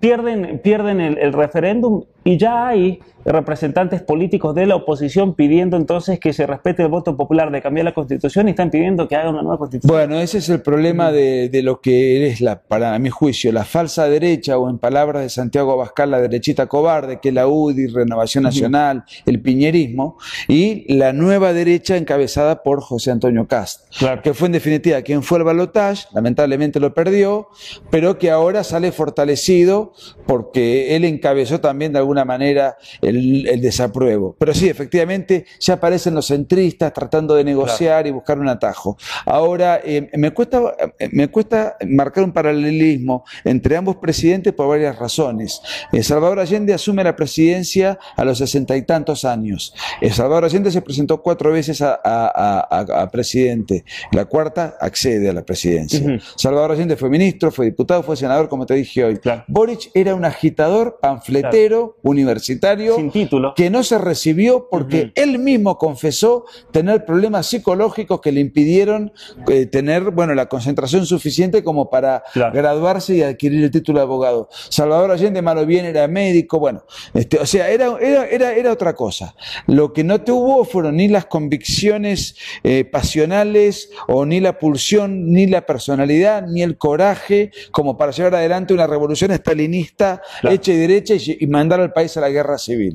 pierden, 0.01 0.61
pierden 0.63 1.01
el 1.01 1.33
referéndum 1.33 2.05
y 2.25 2.37
ya 2.37 2.69
hay 2.69 3.01
representantes 3.33 4.03
políticos 4.03 4.55
de 4.55 4.67
la 4.67 4.77
oposición 4.77 5.35
pidiendo 5.35 5.77
entonces 5.77 6.19
que 6.19 6.33
se 6.33 6.47
respete 6.47 6.83
el 6.83 6.89
voto 6.89 7.17
popular 7.17 7.51
de 7.51 7.61
cambiar 7.63 7.85
la 7.85 7.95
constitución 7.95 8.49
y 8.49 8.53
están 8.53 8.71
pidiendo 8.71 9.07
que 9.09 9.17
haga 9.17 9.31
una 9.31 9.43
nueva 9.43 9.59
constitución. 9.59 9.97
Bueno, 9.97 10.21
ese 10.21 10.39
es 10.39 10.49
el 10.49 10.63
problema 10.63 11.13
de, 11.13 11.51
lo 11.63 11.81
que 11.81 12.27
es, 12.29 12.41
la, 12.41 12.61
para 12.63 12.99
mi 12.99 13.11
juicio, 13.11 13.53
la 13.53 13.65
falsa 13.65 14.09
derecha 14.09 14.59
o 14.59 14.71
en 14.71 14.79
palabras 14.79 15.23
de 15.23 15.29
Santiago 15.29 15.73
Abascal, 15.73 16.11
la 16.11 16.21
derechita 16.21 16.67
cobarde, 16.67 17.21
que 17.21 17.29
es 17.29 17.35
la 17.35 17.47
UDI, 17.47 17.89
Renovación 17.89 18.45
Nacional, 18.45 19.05
el 19.27 19.41
piñerismo, 19.41 20.17
y 20.47 20.93
la 20.95 21.13
nueva 21.13 21.53
derecha 21.53 21.97
encabezada 21.97 22.63
por 22.63 22.81
José 22.81 23.11
Antonio 23.11 23.47
Cast, 23.47 23.93
que 24.23 24.35
fue 24.35 24.47
en 24.47 24.53
definitiva 24.53 25.03
quien 25.03 25.23
fue 25.23 25.39
al 25.39 25.45
balotaje, 25.45 26.07
lamentablemente 26.15 26.81
lo 26.81 26.95
perdió, 26.95 27.49
pero 27.91 28.19
que 28.19 28.31
ahora 28.31 28.65
sale 28.65 28.93
fortalecido 28.93 29.93
porque 30.27 30.97
él 30.97 31.05
encabezó 31.05 31.61
también 31.61 31.93
de 31.93 31.99
alguna 31.99 32.25
manera 32.25 32.77
el, 33.01 33.18
desapruebo. 33.61 34.37
Pero 34.39 34.55
sí, 34.55 34.69
efectivamente, 34.69 35.47
ya 35.61 35.75
aparecen 35.75 36.15
los 36.15 36.27
centristas 36.27 36.93
tratando 36.93 37.35
de 37.35 37.45
negociar 37.45 38.07
y 38.07 38.11
buscar 38.11 38.39
un 38.39 38.49
atajo. 38.49 38.97
Ahora, 39.25 39.81
eh, 39.85 40.09
me, 40.15 40.33
cuesta, 40.33 40.61
eh, 40.99 41.09
me 41.13 41.29
cuesta 41.29 41.77
marcar 41.87 42.25
un 42.25 42.33
paralelismo 42.33 43.25
entre 43.45 43.77
ambos 43.77 43.97
presidentes 43.97 44.53
por 44.53 44.69
varias 44.69 44.99
razones. 44.99 45.61
Eh, 45.93 46.03
Salvador 46.03 46.41
Allende 46.41 46.75
asume 46.75 47.05
la 47.05 47.17
presidencia 47.17 47.99
a 48.17 48.25
los 48.25 48.39
sesenta 48.39 48.77
y 48.77 48.83
tantos 48.83 49.25
años. 49.25 49.75
Salvador 50.11 50.45
Allende 50.45 50.71
se 50.71 50.83
presentó 50.83 51.23
cuatro 51.23 51.53
veces 51.53 51.83
a, 51.83 53.09
presidente. 53.13 53.85
La 54.13 54.25
cuarta 54.25 54.77
accede 54.81 55.29
a 55.29 55.33
la 55.33 55.43
presidencia. 55.43 56.21
Salvador 56.37 56.73
Allende 56.73 56.97
fue 56.97 57.09
ministro, 57.09 57.51
fue 57.51 57.67
diputado, 57.67 58.03
fue 58.03 58.17
senador, 58.17 58.49
como 58.49 58.67
te 58.67 58.75
dije 58.75 59.05
hoy. 59.05 59.21
Boric 59.47 59.91
era 59.95 60.15
un 60.15 60.25
agitador, 60.25 60.99
panfletero, 61.01 61.97
universitario, 62.03 62.98
Sin 62.99 63.11
título. 63.11 63.55
que 63.55 63.71
no 63.71 63.83
se 63.83 63.99
recibió 63.99 64.69
porque 64.71 65.13
él 65.15 65.39
mismo 65.39 65.79
confesó 65.79 66.45
tener 66.71 67.05
problemas 67.05 67.47
psicológicos 67.47 68.21
que 68.21 68.33
le 68.33 68.41
impidieron 68.41 69.13
eh, 69.49 69.67
tener, 69.67 70.11
bueno, 70.11 70.35
la 70.35 70.47
concentración 70.47 71.07
suficiente 71.07 71.63
como 71.63 71.91
para 71.91 72.23
graduarse 72.35 73.17
y 73.17 73.23
adquirir 73.23 73.65
el 73.65 73.71
título 73.71 73.99
de 73.99 74.05
abogado. 74.05 74.49
Salvador 74.69 75.11
Allende, 75.11 75.43
malo 75.43 75.67
bien, 75.67 75.85
era 75.85 76.07
médico, 76.09 76.59
bueno, 76.59 76.85
este, 77.15 77.39
o 77.39 77.47
sea, 77.47 77.69
era, 77.71 77.97
era, 78.01 78.53
era, 78.53 78.73
otra 78.73 78.95
cosa. 78.95 79.35
Lo 79.67 79.93
que 79.93 80.05
no 80.05 80.21
tuvo 80.21 80.65
fueron 80.65 80.97
ni 80.97 81.09
las 81.09 81.27
convicciones 81.27 82.37
eh, 82.63 82.85
pasionales 82.85 83.91
o 84.07 84.25
ni 84.27 84.41
la 84.41 84.59
pulsión, 84.59 85.33
ni 85.33 85.47
la 85.47 85.67
personalidad, 85.67 86.47
ni 86.47 86.63
el 86.63 86.77
coraje 86.77 87.51
como 87.71 87.97
para 87.97 88.13
llevar 88.13 88.37
adelante 88.37 88.75
una 88.75 88.87
revolución 88.87 89.31
estalinista 89.31 90.23
hecha 90.43 90.73
y 90.73 90.77
derecha 90.77 91.15
y 91.17 91.47
mandar 91.47 91.81
al 91.81 91.93
país 91.93 92.17
a 92.17 92.21
la 92.21 92.31
guerra 92.31 92.59
civil. 92.59 92.88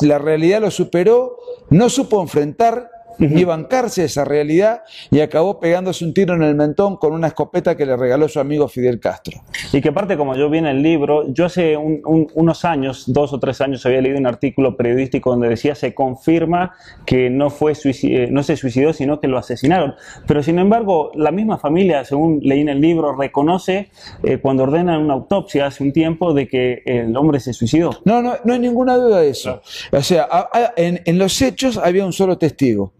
La 0.00 0.18
realidad 0.18 0.60
lo 0.60 0.70
superó, 0.70 1.38
no 1.70 1.88
supo 1.88 2.20
enfrentar 2.20 2.90
y 3.18 3.44
bancarse 3.44 4.04
esa 4.04 4.24
realidad 4.24 4.82
y 5.10 5.20
acabó 5.20 5.60
pegándose 5.60 6.04
un 6.04 6.14
tiro 6.14 6.34
en 6.34 6.42
el 6.42 6.54
mentón 6.54 6.96
con 6.96 7.12
una 7.12 7.28
escopeta 7.28 7.76
que 7.76 7.86
le 7.86 7.96
regaló 7.96 8.28
su 8.28 8.40
amigo 8.40 8.68
Fidel 8.68 9.00
Castro. 9.00 9.40
Y 9.72 9.80
que 9.80 9.90
aparte, 9.90 10.16
como 10.16 10.34
yo 10.36 10.50
vi 10.50 10.58
en 10.58 10.66
el 10.66 10.82
libro, 10.82 11.32
yo 11.32 11.46
hace 11.46 11.76
unos 11.76 12.64
años, 12.64 13.04
dos 13.06 13.32
o 13.32 13.38
tres 13.38 13.60
años, 13.60 13.84
había 13.86 14.00
leído 14.00 14.18
un 14.18 14.26
artículo 14.26 14.76
periodístico 14.76 15.30
donde 15.30 15.48
decía 15.48 15.74
se 15.74 15.94
confirma 15.94 16.74
que 17.06 17.30
no, 17.30 17.50
fue 17.50 17.72
eh, 17.84 18.28
no 18.30 18.42
se 18.42 18.56
suicidó, 18.56 18.92
sino 18.92 19.20
que 19.20 19.28
lo 19.28 19.38
asesinaron. 19.38 19.94
Pero 20.26 20.42
sin 20.42 20.58
embargo, 20.58 21.10
la 21.14 21.30
misma 21.30 21.58
familia, 21.58 22.04
según 22.04 22.40
leí 22.42 22.60
en 22.60 22.68
el 22.68 22.80
libro, 22.80 23.14
reconoce 23.14 23.90
eh, 24.22 24.38
cuando 24.38 24.64
ordenan 24.64 25.02
una 25.02 25.14
autopsia 25.14 25.66
hace 25.66 25.82
un 25.82 25.92
tiempo 25.92 26.34
de 26.34 26.48
que 26.48 26.82
el 26.84 27.16
hombre 27.16 27.40
se 27.40 27.52
suicidó. 27.52 27.90
No, 28.04 28.22
no, 28.22 28.34
no 28.44 28.52
hay 28.52 28.58
ninguna 28.58 28.96
duda 28.96 29.20
de 29.20 29.30
eso. 29.30 29.60
O 29.92 30.02
sea, 30.02 30.28
en, 30.76 31.00
en 31.04 31.18
los 31.18 31.40
hechos 31.42 31.78
había 31.78 32.04
un 32.04 32.12
solo 32.12 32.38
testigo 32.38 32.92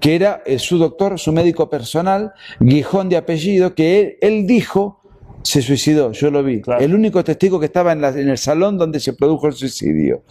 que 0.00 0.14
era 0.14 0.42
eh, 0.46 0.58
su 0.58 0.78
doctor, 0.78 1.18
su 1.18 1.32
médico 1.32 1.68
personal, 1.70 2.32
Guijón 2.60 3.08
de 3.08 3.16
apellido, 3.16 3.74
que 3.74 4.18
él 4.20 4.46
dijo 4.46 5.02
se 5.46 5.62
suicidó, 5.62 6.10
yo 6.10 6.28
lo 6.32 6.42
vi. 6.42 6.60
El 6.80 6.92
único 6.92 7.22
testigo 7.22 7.60
que 7.60 7.66
estaba 7.66 7.92
en, 7.92 8.02
el 8.02 8.36
salón 8.36 8.76
donde 8.76 8.98
se 8.98 9.12
produjo 9.12 9.46
el 9.46 9.52
suicidio. 9.52 10.24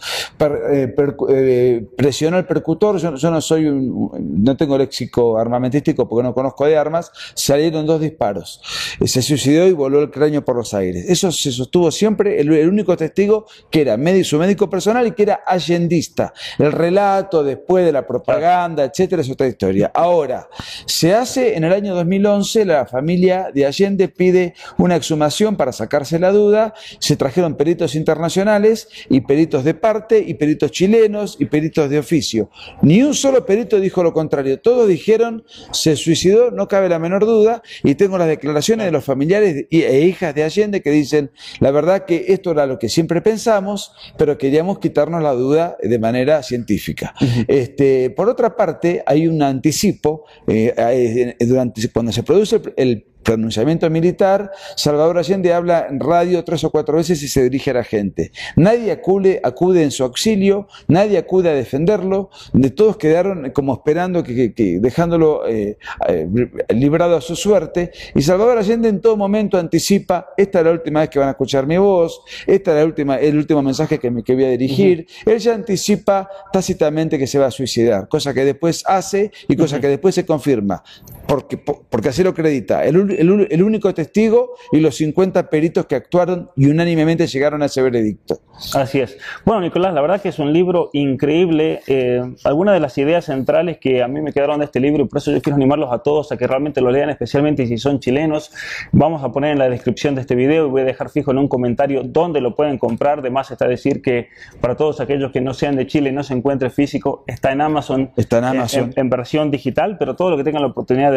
Eh, 0.70 0.94
eh, 1.30 1.86
presionó 1.96 2.36
el 2.36 2.44
percutor, 2.44 2.98
yo, 2.98 3.30
no 3.30 3.40
soy 3.40 3.66
un, 3.66 4.10
no 4.44 4.56
tengo 4.58 4.76
léxico 4.76 5.38
armamentístico 5.38 6.06
porque 6.06 6.22
no 6.22 6.34
conozco 6.34 6.66
de 6.66 6.76
armas, 6.76 7.10
salieron 7.32 7.86
dos 7.86 7.98
disparos. 7.98 8.60
Eh, 9.00 9.08
se 9.08 9.22
suicidó 9.22 9.66
y 9.66 9.72
voló 9.72 10.02
el 10.02 10.10
cráneo 10.10 10.44
por 10.44 10.54
los 10.54 10.74
aires. 10.74 11.06
Eso 11.08 11.32
se 11.32 11.50
sostuvo 11.50 11.90
siempre, 11.90 12.38
el, 12.38 12.50
único 12.68 12.94
testigo 12.94 13.46
que 13.70 13.80
era 13.80 13.96
médico, 13.96 14.24
su 14.24 14.38
médico 14.38 14.68
personal 14.68 15.06
y 15.06 15.12
que 15.12 15.22
era 15.22 15.40
allendista. 15.46 16.34
El 16.58 16.72
relato 16.72 17.42
después 17.42 17.86
de 17.86 17.92
la 17.92 18.06
propaganda, 18.06 18.84
etcétera, 18.84 19.22
es 19.22 19.30
otra 19.30 19.46
historia. 19.46 19.90
Ahora, 19.94 20.46
se 20.84 21.14
hace 21.14 21.56
en 21.56 21.64
el 21.64 21.72
año 21.72 21.94
2011, 21.94 22.66
la 22.66 22.84
familia 22.84 23.48
de 23.54 23.64
Allende 23.64 24.08
pide 24.08 24.52
una 24.76 24.96
exhumación 25.06 25.56
para 25.56 25.72
sacarse 25.72 26.18
la 26.18 26.32
duda, 26.32 26.74
se 26.98 27.16
trajeron 27.16 27.56
peritos 27.56 27.94
internacionales 27.94 28.88
y 29.08 29.20
peritos 29.20 29.64
de 29.64 29.74
parte 29.74 30.24
y 30.26 30.34
peritos 30.34 30.72
chilenos 30.72 31.36
y 31.38 31.46
peritos 31.46 31.88
de 31.88 31.98
oficio. 31.98 32.50
Ni 32.82 33.02
un 33.02 33.14
solo 33.14 33.46
perito 33.46 33.78
dijo 33.78 34.02
lo 34.02 34.12
contrario, 34.12 34.60
todos 34.60 34.88
dijeron 34.88 35.44
se 35.72 35.96
suicidó, 35.96 36.50
no 36.50 36.68
cabe 36.68 36.88
la 36.88 36.98
menor 36.98 37.24
duda, 37.24 37.62
y 37.82 37.94
tengo 37.94 38.18
las 38.18 38.28
declaraciones 38.28 38.86
de 38.86 38.92
los 38.92 39.04
familiares 39.04 39.66
e 39.70 40.00
hijas 40.00 40.34
de 40.34 40.42
Allende 40.42 40.82
que 40.82 40.90
dicen, 40.90 41.30
la 41.60 41.70
verdad 41.70 42.04
que 42.04 42.26
esto 42.28 42.50
era 42.50 42.66
lo 42.66 42.78
que 42.78 42.88
siempre 42.88 43.20
pensamos, 43.20 43.92
pero 44.18 44.38
queríamos 44.38 44.78
quitarnos 44.78 45.22
la 45.22 45.32
duda 45.32 45.76
de 45.82 45.98
manera 45.98 46.42
científica. 46.42 47.14
este, 47.48 48.10
por 48.10 48.28
otra 48.28 48.56
parte, 48.56 49.02
hay 49.06 49.28
un 49.28 49.42
anticipo, 49.42 50.24
eh, 50.48 51.36
durante, 51.40 51.88
cuando 51.90 52.12
se 52.12 52.22
produce 52.22 52.60
el 52.76 53.06
pronunciamiento 53.26 53.90
militar, 53.90 54.52
Salvador 54.76 55.18
Allende 55.18 55.52
habla 55.52 55.88
en 55.90 55.98
radio 55.98 56.44
tres 56.44 56.62
o 56.62 56.70
cuatro 56.70 56.96
veces 56.96 57.20
y 57.22 57.28
se 57.28 57.42
dirige 57.42 57.72
a 57.72 57.74
la 57.74 57.84
gente. 57.84 58.30
Nadie 58.54 58.92
acude, 58.92 59.40
acude 59.42 59.82
en 59.82 59.90
su 59.90 60.04
auxilio, 60.04 60.68
nadie 60.86 61.18
acude 61.18 61.50
a 61.50 61.52
defenderlo, 61.52 62.30
de 62.52 62.70
todos 62.70 62.96
quedaron 62.96 63.50
como 63.50 63.74
esperando, 63.74 64.22
que, 64.22 64.78
dejándolo 64.80 65.46
eh, 65.48 65.76
eh, 66.08 66.28
librado 66.68 67.16
a 67.16 67.20
su 67.20 67.34
suerte, 67.34 67.90
y 68.14 68.22
Salvador 68.22 68.58
Allende 68.58 68.88
en 68.88 69.00
todo 69.00 69.16
momento 69.16 69.58
anticipa, 69.58 70.28
esta 70.36 70.60
es 70.60 70.64
la 70.64 70.70
última 70.70 71.00
vez 71.00 71.10
que 71.10 71.18
van 71.18 71.28
a 71.28 71.32
escuchar 71.32 71.66
mi 71.66 71.78
voz, 71.78 72.20
esta 72.46 72.70
es 72.70 72.78
la 72.78 72.84
última, 72.84 73.16
el 73.16 73.36
último 73.36 73.60
mensaje 73.60 73.98
que 73.98 74.10
me 74.10 74.22
que 74.22 74.34
voy 74.34 74.44
a 74.44 74.50
dirigir, 74.50 75.06
él 75.24 75.38
ya 75.38 75.54
anticipa 75.54 76.28
tácitamente 76.52 77.18
que 77.18 77.26
se 77.26 77.40
va 77.40 77.46
a 77.46 77.50
suicidar, 77.50 78.08
cosa 78.08 78.32
que 78.32 78.44
después 78.44 78.84
hace 78.86 79.32
y 79.48 79.56
cosa 79.56 79.80
que 79.80 79.88
después 79.88 80.14
se 80.14 80.24
confirma, 80.24 80.84
porque, 81.26 81.56
porque 81.56 82.08
así 82.08 82.22
lo 82.22 82.30
acredita. 82.30 82.84
El, 82.84 82.96
el, 83.18 83.62
único 83.62 83.92
testigo 83.94 84.54
y 84.72 84.80
los 84.80 84.96
50 84.96 85.50
peritos 85.50 85.86
que 85.86 85.96
actuaron 85.96 86.50
y 86.56 86.66
unánimemente 86.66 87.26
llegaron 87.26 87.62
a 87.62 87.66
ese 87.66 87.82
veredicto. 87.82 88.40
Así 88.74 89.00
es. 89.00 89.18
Bueno, 89.44 89.60
Nicolás, 89.60 89.92
la 89.92 90.00
verdad 90.00 90.20
que 90.20 90.30
es 90.30 90.38
un 90.38 90.52
libro 90.52 90.90
increíble. 90.92 91.80
Eh, 91.86 92.22
algunas 92.44 92.74
de 92.74 92.80
las 92.80 92.96
ideas 92.98 93.26
centrales 93.26 93.78
que 93.78 94.02
a 94.02 94.08
mí 94.08 94.20
me 94.22 94.32
quedaron 94.32 94.60
de 94.60 94.66
este 94.66 94.80
libro, 94.80 95.04
y 95.04 95.08
por 95.08 95.18
eso 95.18 95.32
yo 95.32 95.42
quiero 95.42 95.56
animarlos 95.56 95.92
a 95.92 95.98
todos 95.98 96.32
a 96.32 96.36
que 96.36 96.46
realmente 96.46 96.80
lo 96.80 96.90
lean, 96.90 97.10
especialmente 97.10 97.66
si 97.66 97.76
son 97.78 98.00
chilenos, 98.00 98.52
vamos 98.92 99.22
a 99.22 99.30
poner 99.30 99.52
en 99.52 99.58
la 99.58 99.68
descripción 99.68 100.14
de 100.14 100.22
este 100.22 100.34
video 100.34 100.66
y 100.66 100.70
voy 100.70 100.82
a 100.82 100.84
dejar 100.84 101.10
fijo 101.10 101.30
en 101.30 101.38
un 101.38 101.48
comentario 101.48 102.02
dónde 102.04 102.40
lo 102.40 102.54
pueden 102.54 102.78
comprar. 102.78 103.18
Además 103.18 103.50
está 103.50 103.66
decir 103.66 104.02
que 104.02 104.28
para 104.60 104.76
todos 104.76 105.00
aquellos 105.00 105.32
que 105.32 105.40
no 105.40 105.54
sean 105.54 105.76
de 105.76 105.86
Chile 105.86 106.10
y 106.10 106.12
no 106.12 106.22
se 106.22 106.34
encuentre 106.34 106.70
físico, 106.70 107.24
está 107.26 107.52
en 107.52 107.60
Amazon. 107.60 108.10
Está 108.16 108.38
en 108.38 108.44
Amazon. 108.44 108.92
En, 108.96 109.10
versión 109.10 109.50
digital, 109.50 109.96
pero 109.98 110.16
todo 110.16 110.30
lo 110.30 110.36
que 110.36 110.44
tengan 110.44 110.62
la 110.62 110.68
oportunidad 110.68 111.12
de, 111.12 111.15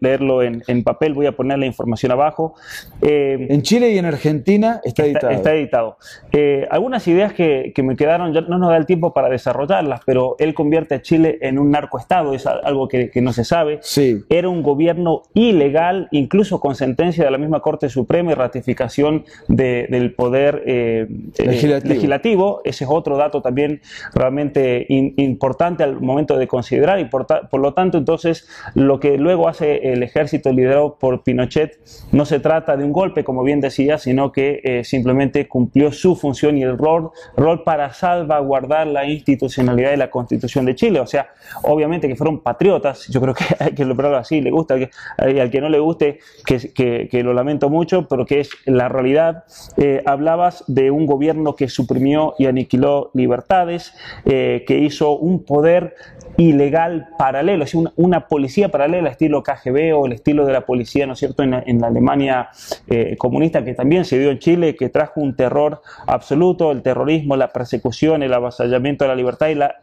leerlo 0.00 0.42
en, 0.42 0.62
en 0.66 0.84
papel, 0.84 1.14
voy 1.14 1.26
a 1.26 1.32
poner 1.32 1.58
la 1.58 1.66
información 1.66 2.12
abajo. 2.12 2.54
Eh, 3.02 3.46
en 3.50 3.62
Chile 3.62 3.92
y 3.92 3.98
en 3.98 4.06
Argentina 4.06 4.80
está 4.84 5.04
editado. 5.04 5.30
Está, 5.30 5.54
editado. 5.54 5.96
Eh, 6.32 6.66
algunas 6.70 7.06
ideas 7.08 7.32
que, 7.32 7.72
me 7.84 7.96
quedaron, 7.96 8.32
ya 8.32 8.40
no 8.42 8.58
nos 8.58 8.70
da 8.70 8.76
el 8.76 8.86
tiempo 8.86 9.12
para 9.12 9.28
desarrollarlas, 9.28 10.00
pero 10.06 10.36
él 10.38 10.54
convierte 10.54 10.94
a 10.94 11.02
Chile 11.02 11.38
en 11.42 11.58
un 11.58 11.70
narcoestado, 11.70 12.34
es 12.34 12.46
algo 12.46 12.88
que, 12.88 13.10
no 13.22 13.32
se 13.32 13.44
sabe. 13.44 13.78
Sí. 13.82 14.22
Era 14.28 14.48
un 14.48 14.62
gobierno 14.62 15.22
ilegal, 15.34 16.08
incluso 16.10 16.60
con 16.60 16.74
sentencia 16.74 17.24
de 17.24 17.30
la 17.30 17.38
misma 17.38 17.60
Corte 17.60 17.88
Suprema 17.88 18.32
y 18.32 18.34
ratificación 18.34 19.24
del 19.48 20.14
poder 20.14 20.62
eh, 20.66 21.06
legislativo. 21.38 22.60
Ese 22.64 22.84
es 22.84 22.90
otro 22.90 23.16
dato 23.16 23.40
también 23.40 23.80
realmente 24.14 24.86
importante 24.88 25.82
al 25.82 26.00
momento 26.00 26.36
de 26.36 26.46
considerar 26.46 26.98
y 27.00 27.06
por, 27.06 27.26
por 27.26 27.60
lo 27.60 27.72
tanto 27.72 27.98
entonces 27.98 28.46
lo 28.74 29.00
que 29.00 29.16
luego 29.24 29.48
hace 29.48 29.92
el 29.92 30.02
ejército 30.02 30.52
liderado 30.52 30.98
por 30.98 31.22
Pinochet 31.24 31.80
no 32.12 32.24
se 32.26 32.38
trata 32.38 32.76
de 32.76 32.84
un 32.84 32.92
golpe, 32.92 33.24
como 33.24 33.42
bien 33.42 33.60
decía, 33.60 33.98
sino 33.98 34.30
que 34.30 34.60
eh, 34.62 34.84
simplemente 34.84 35.48
cumplió 35.48 35.90
su 35.90 36.14
función 36.14 36.56
y 36.58 36.62
el 36.62 36.76
rol, 36.78 37.10
rol 37.36 37.64
para 37.64 37.92
salvaguardar 37.92 38.86
la 38.86 39.06
institucionalidad 39.06 39.92
y 39.92 39.96
la 39.96 40.10
constitución 40.10 40.66
de 40.66 40.74
Chile. 40.74 41.00
O 41.00 41.06
sea, 41.06 41.30
obviamente 41.62 42.06
que 42.06 42.16
fueron 42.16 42.40
patriotas, 42.40 43.08
yo 43.08 43.20
creo 43.20 43.34
que 43.34 43.44
hay 43.58 43.72
que 43.72 43.84
lograrlo 43.84 44.18
así, 44.18 44.40
le 44.40 44.50
gusta, 44.50 44.76
que, 44.78 44.90
al 45.16 45.50
que 45.50 45.60
no 45.60 45.68
le 45.68 45.78
guste, 45.78 46.18
que, 46.44 47.08
que, 47.08 47.22
lo 47.24 47.32
lamento 47.32 47.70
mucho, 47.70 48.06
pero 48.06 48.26
que 48.26 48.40
es 48.40 48.50
la 48.66 48.88
realidad. 48.88 49.44
Eh, 49.78 50.02
hablabas 50.04 50.62
de 50.66 50.90
un 50.90 51.06
gobierno 51.06 51.56
que 51.56 51.68
suprimió 51.68 52.34
y 52.38 52.46
aniquiló 52.46 53.10
libertades, 53.14 53.94
eh, 54.26 54.64
que 54.66 54.78
hizo 54.78 55.16
un 55.16 55.44
poder 55.44 55.94
ilegal 56.36 57.08
paralelo, 57.18 57.64
es 57.64 57.74
una, 57.74 57.92
una, 57.96 58.26
policía 58.26 58.68
paralela, 58.68 59.10
estilo 59.10 59.42
KGB 59.42 59.96
o 59.96 60.06
el 60.06 60.12
estilo 60.12 60.46
de 60.46 60.52
la 60.52 60.66
policía, 60.66 61.06
¿no 61.06 61.12
es 61.12 61.18
cierto?, 61.18 61.42
en 61.42 61.52
la, 61.52 61.62
en 61.66 61.80
la 61.80 61.88
Alemania 61.88 62.48
eh, 62.88 63.16
comunista 63.18 63.64
que 63.64 63.74
también 63.74 64.04
se 64.04 64.18
dio 64.18 64.30
en 64.30 64.38
Chile, 64.38 64.74
que 64.76 64.88
trajo 64.88 65.20
un 65.20 65.36
terror 65.36 65.82
absoluto, 66.06 66.72
el 66.72 66.82
terrorismo, 66.82 67.36
la 67.36 67.48
persecución, 67.48 68.22
el 68.22 68.32
avasallamiento 68.32 69.04
de 69.04 69.08
la 69.08 69.14
libertad 69.14 69.48
y 69.48 69.54
la 69.54 69.76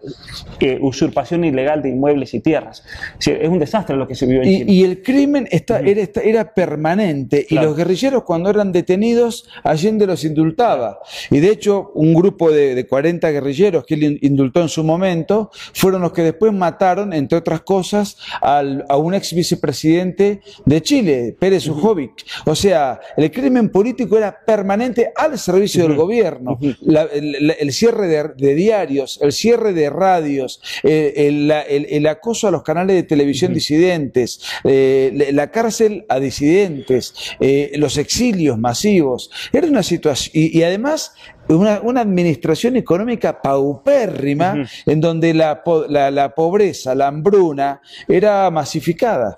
eh, 0.59 0.79
usurpación 0.81 1.43
ilegal 1.43 1.81
de 1.81 1.89
inmuebles 1.89 2.33
y 2.33 2.39
tierras. 2.39 2.83
es 3.19 3.47
un 3.47 3.59
desastre 3.59 3.95
lo 3.95 4.07
que 4.07 4.15
se 4.15 4.25
vivió 4.25 4.41
en 4.41 4.49
y, 4.49 4.57
Chile. 4.59 4.71
Y 4.71 4.83
el 4.83 5.01
crimen 5.01 5.47
está, 5.51 5.79
era, 5.79 6.07
era, 6.23 6.53
permanente 6.53 7.45
y 7.49 7.55
los 7.55 7.75
guerrilleros 7.75 8.23
cuando 8.23 8.49
eran 8.49 8.71
detenidos, 8.71 9.47
Allende 9.63 10.07
los 10.07 10.23
indultaba. 10.25 10.99
Y 11.29 11.39
de 11.39 11.49
hecho, 11.49 11.91
un 11.95 12.13
grupo 12.13 12.51
de, 12.51 12.75
de 12.75 12.87
40 12.87 13.29
guerrilleros 13.29 13.85
que 13.85 13.95
él 13.95 14.19
indultó 14.21 14.61
en 14.61 14.69
su 14.69 14.83
momento 14.83 15.51
fueron 15.73 16.01
los 16.01 16.11
que 16.11 16.23
después 16.23 16.40
después 16.41 16.57
mataron, 16.57 17.13
entre 17.13 17.37
otras 17.37 17.61
cosas, 17.61 18.17
a 18.41 18.97
un 18.97 19.13
ex 19.13 19.33
vicepresidente 19.33 20.41
de 20.65 20.81
Chile, 20.81 21.35
Pérez 21.39 21.67
Ujovic. 21.67 22.25
O 22.45 22.55
sea, 22.55 22.99
el 23.15 23.29
crimen 23.29 23.69
político 23.69 24.17
era 24.17 24.43
permanente 24.43 25.11
al 25.15 25.37
servicio 25.37 25.83
del 25.83 25.95
gobierno. 25.95 26.57
el, 26.59 27.71
cierre 27.71 28.33
de, 28.35 28.55
diarios, 28.55 29.19
el 29.21 29.33
cierre 29.33 29.73
de 29.73 29.91
radios, 29.91 30.61
eh, 30.81 31.27
el, 31.27 32.07
acoso 32.07 32.47
a 32.47 32.51
los 32.51 32.63
canales 32.63 32.95
de 32.95 33.03
televisión 33.03 33.53
disidentes, 33.53 34.41
eh, 34.63 35.29
la 35.33 35.51
cárcel 35.51 36.05
a 36.09 36.19
disidentes, 36.19 37.13
eh, 37.39 37.71
los 37.75 37.97
exilios 37.97 38.57
masivos. 38.57 39.29
Era 39.53 39.67
una 39.67 39.83
situación. 39.83 40.31
y 40.33 40.63
además 40.63 41.13
una, 41.55 42.01
administración 42.01 42.75
económica 42.75 43.41
paupérrima, 43.41 44.65
en 44.85 45.01
donde 45.01 45.33
la, 45.33 45.61
la, 45.89 46.35
pobreza, 46.35 46.95
la 46.95 47.07
hambruna 47.07 47.81
era 48.07 48.49
masificada. 48.49 49.37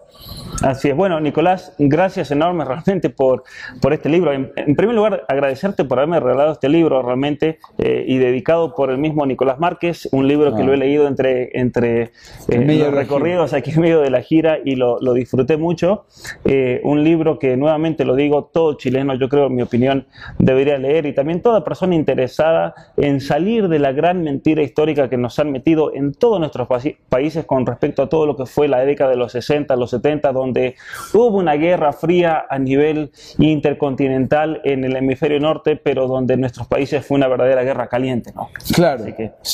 Así 0.61 0.89
es. 0.89 0.95
Bueno, 0.95 1.19
Nicolás, 1.19 1.73
gracias 1.77 2.31
enormes 2.31 2.67
realmente 2.67 3.09
por, 3.09 3.43
por 3.81 3.91
este 3.91 4.07
libro. 4.07 4.31
En, 4.31 4.75
primer 4.75 4.95
lugar, 4.95 5.25
agradecerte 5.27 5.83
por 5.83 5.99
haberme 5.99 6.19
regalado 6.19 6.53
este 6.53 6.69
libro 6.69 7.01
realmente 7.01 7.59
eh, 7.79 8.05
y 8.07 8.17
dedicado 8.17 8.73
por 8.73 8.89
el 8.89 8.97
mismo 8.97 9.25
Nicolás 9.25 9.59
Márquez, 9.59 10.07
un 10.11 10.27
libro 10.27 10.55
que 10.55 10.61
ah. 10.61 10.65
lo 10.65 10.73
he 10.73 10.77
leído 10.77 11.07
entre, 11.07 11.49
entre 11.59 12.11
eh, 12.47 12.77
los 12.77 12.93
recorridos 12.93 13.53
aquí 13.53 13.71
en 13.71 13.81
medio 13.81 14.01
de 14.01 14.09
la 14.09 14.21
gira 14.21 14.59
y 14.63 14.75
lo, 14.75 14.99
lo 15.01 15.13
disfruté 15.13 15.57
mucho. 15.57 16.05
Eh, 16.45 16.79
un 16.83 17.03
libro 17.03 17.39
que 17.39 17.57
nuevamente 17.57 18.05
lo 18.05 18.15
digo, 18.15 18.45
todo 18.53 18.75
chileno, 18.75 19.15
yo 19.15 19.27
creo, 19.27 19.47
en 19.47 19.55
mi 19.55 19.63
opinión, 19.63 20.07
debería 20.39 20.77
leer 20.77 21.05
y 21.07 21.13
también 21.13 21.41
toda 21.41 21.63
persona 21.63 21.95
interesada 22.03 22.73
en 22.97 23.21
salir 23.21 23.69
de 23.69 23.79
la 23.79 23.93
gran 23.93 24.23
mentira 24.23 24.61
histórica 24.61 25.09
que 25.09 25.17
nos 25.17 25.39
han 25.39 25.51
metido 25.51 25.93
en 25.93 26.13
todos 26.13 26.39
nuestros 26.39 26.67
países 27.09 27.45
con 27.45 27.65
respecto 27.65 28.03
a 28.03 28.09
todo 28.09 28.25
lo 28.25 28.35
que 28.35 28.45
fue 28.45 28.67
la 28.67 28.79
década 28.79 29.11
de 29.11 29.15
los 29.15 29.31
60, 29.31 29.75
los 29.77 29.91
70, 29.91 30.33
donde 30.33 30.75
hubo 31.13 31.37
una 31.37 31.53
guerra 31.53 31.93
fría 31.93 32.45
a 32.49 32.59
nivel 32.59 33.11
intercontinental 33.37 34.61
en 34.63 34.83
el 34.83 34.95
hemisferio 34.95 35.39
norte, 35.39 35.75
pero 35.75 36.07
donde 36.07 36.33
en 36.33 36.41
nuestros 36.41 36.67
países 36.67 37.05
fue 37.05 37.15
una 37.15 37.27
verdadera 37.27 37.63
guerra 37.63 37.87
caliente. 37.87 38.31
¿no? 38.35 38.49
Claro. 38.73 39.05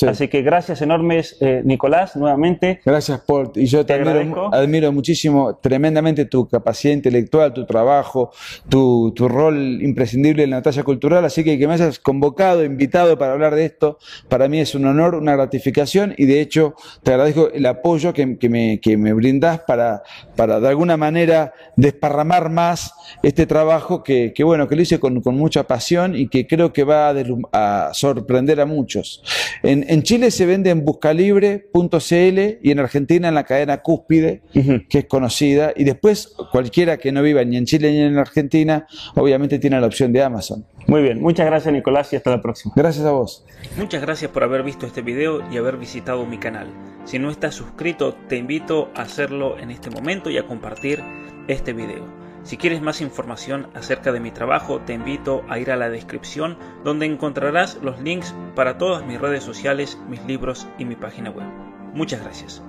Así 0.07 0.27
que, 0.27 0.41
gracias 0.41 0.81
enormes, 0.81 1.37
eh, 1.41 1.61
Nicolás, 1.63 2.15
nuevamente. 2.15 2.81
Gracias, 2.83 3.21
Paul. 3.21 3.51
Y 3.55 3.65
yo 3.65 3.85
te, 3.85 3.93
admiro, 3.93 4.53
admiro, 4.53 4.91
muchísimo, 4.91 5.55
tremendamente 5.55 6.25
tu 6.25 6.47
capacidad 6.47 6.93
intelectual, 6.93 7.53
tu 7.53 7.65
trabajo, 7.65 8.31
tu, 8.67 9.13
tu 9.15 9.27
rol 9.27 9.81
imprescindible 9.81 10.43
en 10.43 10.51
la 10.51 10.61
talla 10.61 10.83
cultural. 10.83 11.25
Así 11.25 11.43
que 11.43 11.59
que 11.59 11.67
me 11.67 11.73
hayas 11.73 11.99
convocado, 11.99 12.38
invitado 12.63 13.17
para 13.17 13.33
hablar 13.33 13.55
de 13.55 13.65
esto, 13.65 13.99
para 14.27 14.47
mí 14.47 14.59
es 14.59 14.75
un 14.75 14.85
honor, 14.85 15.15
una 15.15 15.35
gratificación 15.35 16.13
y 16.17 16.25
de 16.25 16.41
hecho 16.41 16.75
te 17.03 17.11
agradezco 17.11 17.49
el 17.51 17.65
apoyo 17.65 18.13
que, 18.13 18.37
que 18.37 18.49
me, 18.49 18.79
que 18.79 18.97
me 18.97 19.13
brindas 19.13 19.59
para, 19.61 20.03
para 20.35 20.59
de 20.59 20.67
alguna 20.67 20.97
manera 20.97 21.53
desparramar 21.75 22.49
más 22.49 22.93
este 23.23 23.45
trabajo 23.45 24.03
que, 24.03 24.33
bueno, 24.43 24.67
que 24.67 24.75
lo 24.75 24.81
hice 24.81 24.99
con, 24.99 25.21
mucha 25.23 25.63
pasión 25.63 26.15
y 26.15 26.27
que 26.27 26.47
creo 26.47 26.73
que 26.73 26.83
va 26.83 27.13
a, 27.51 27.93
sorprender 27.93 28.61
a 28.61 28.65
muchos. 28.65 29.23
En, 29.63 30.03
Chile 30.03 30.31
se 30.31 30.45
vende 30.45 30.69
en 30.69 30.85
buscalibre.cl 30.85 32.39
y 32.61 32.71
en 32.71 32.79
Argentina 32.79 33.27
en 33.27 33.35
la 33.35 33.43
cadena 33.43 33.81
Cúspide, 33.81 34.41
que 34.89 34.99
es 34.99 35.05
conocida, 35.05 35.73
y 35.75 35.83
después 35.83 36.33
cualquiera 36.51 36.97
que 36.97 37.11
no 37.11 37.21
viva 37.21 37.43
ni 37.43 37.57
en 37.57 37.65
Chile 37.65 37.91
ni 37.91 37.99
en 37.99 38.17
Argentina, 38.17 38.87
obviamente 39.15 39.59
tiene 39.59 39.79
la 39.79 39.87
opción 39.87 40.11
de 40.13 40.23
Amazon. 40.23 40.65
Muy 40.89 41.03
bien, 41.03 41.21
muchas 41.21 41.45
gracias 41.45 41.71
Nicolás 41.71 42.11
y 42.13 42.15
hasta 42.15 42.31
la 42.31 42.41
próxima. 42.41 42.73
Gracias 42.75 43.05
a 43.05 43.11
vos. 43.11 43.45
Muchas 43.77 44.01
gracias 44.01 44.31
por 44.31 44.43
haber 44.43 44.63
visto 44.63 44.87
este 44.87 45.03
video 45.03 45.47
y 45.51 45.57
haber 45.57 45.77
visitado 45.77 46.25
mi 46.25 46.39
canal. 46.39 46.67
Si 47.05 47.19
no 47.19 47.29
estás 47.29 47.53
suscrito, 47.53 48.15
te 48.27 48.37
invito 48.37 48.89
a 48.95 49.03
hacerlo 49.03 49.59
en 49.59 49.69
este 49.69 49.91
momento 49.91 50.31
y 50.31 50.39
a 50.39 50.47
compartir 50.47 51.03
este 51.47 51.73
video. 51.73 52.03
Si 52.41 52.57
quieres 52.57 52.81
más 52.81 53.01
información 53.01 53.67
acerca 53.75 54.11
de 54.11 54.19
mi 54.19 54.31
trabajo, 54.31 54.79
te 54.79 54.93
invito 54.93 55.43
a 55.47 55.59
ir 55.59 55.69
a 55.69 55.75
la 55.75 55.91
descripción 55.91 56.57
donde 56.83 57.05
encontrarás 57.05 57.77
los 57.83 58.01
links 58.01 58.33
para 58.55 58.79
todas 58.79 59.05
mis 59.05 59.21
redes 59.21 59.43
sociales, 59.43 59.99
mis 60.09 60.25
libros 60.25 60.67
y 60.79 60.85
mi 60.85 60.95
página 60.95 61.29
web. 61.29 61.45
Muchas 61.93 62.23
gracias. 62.23 62.63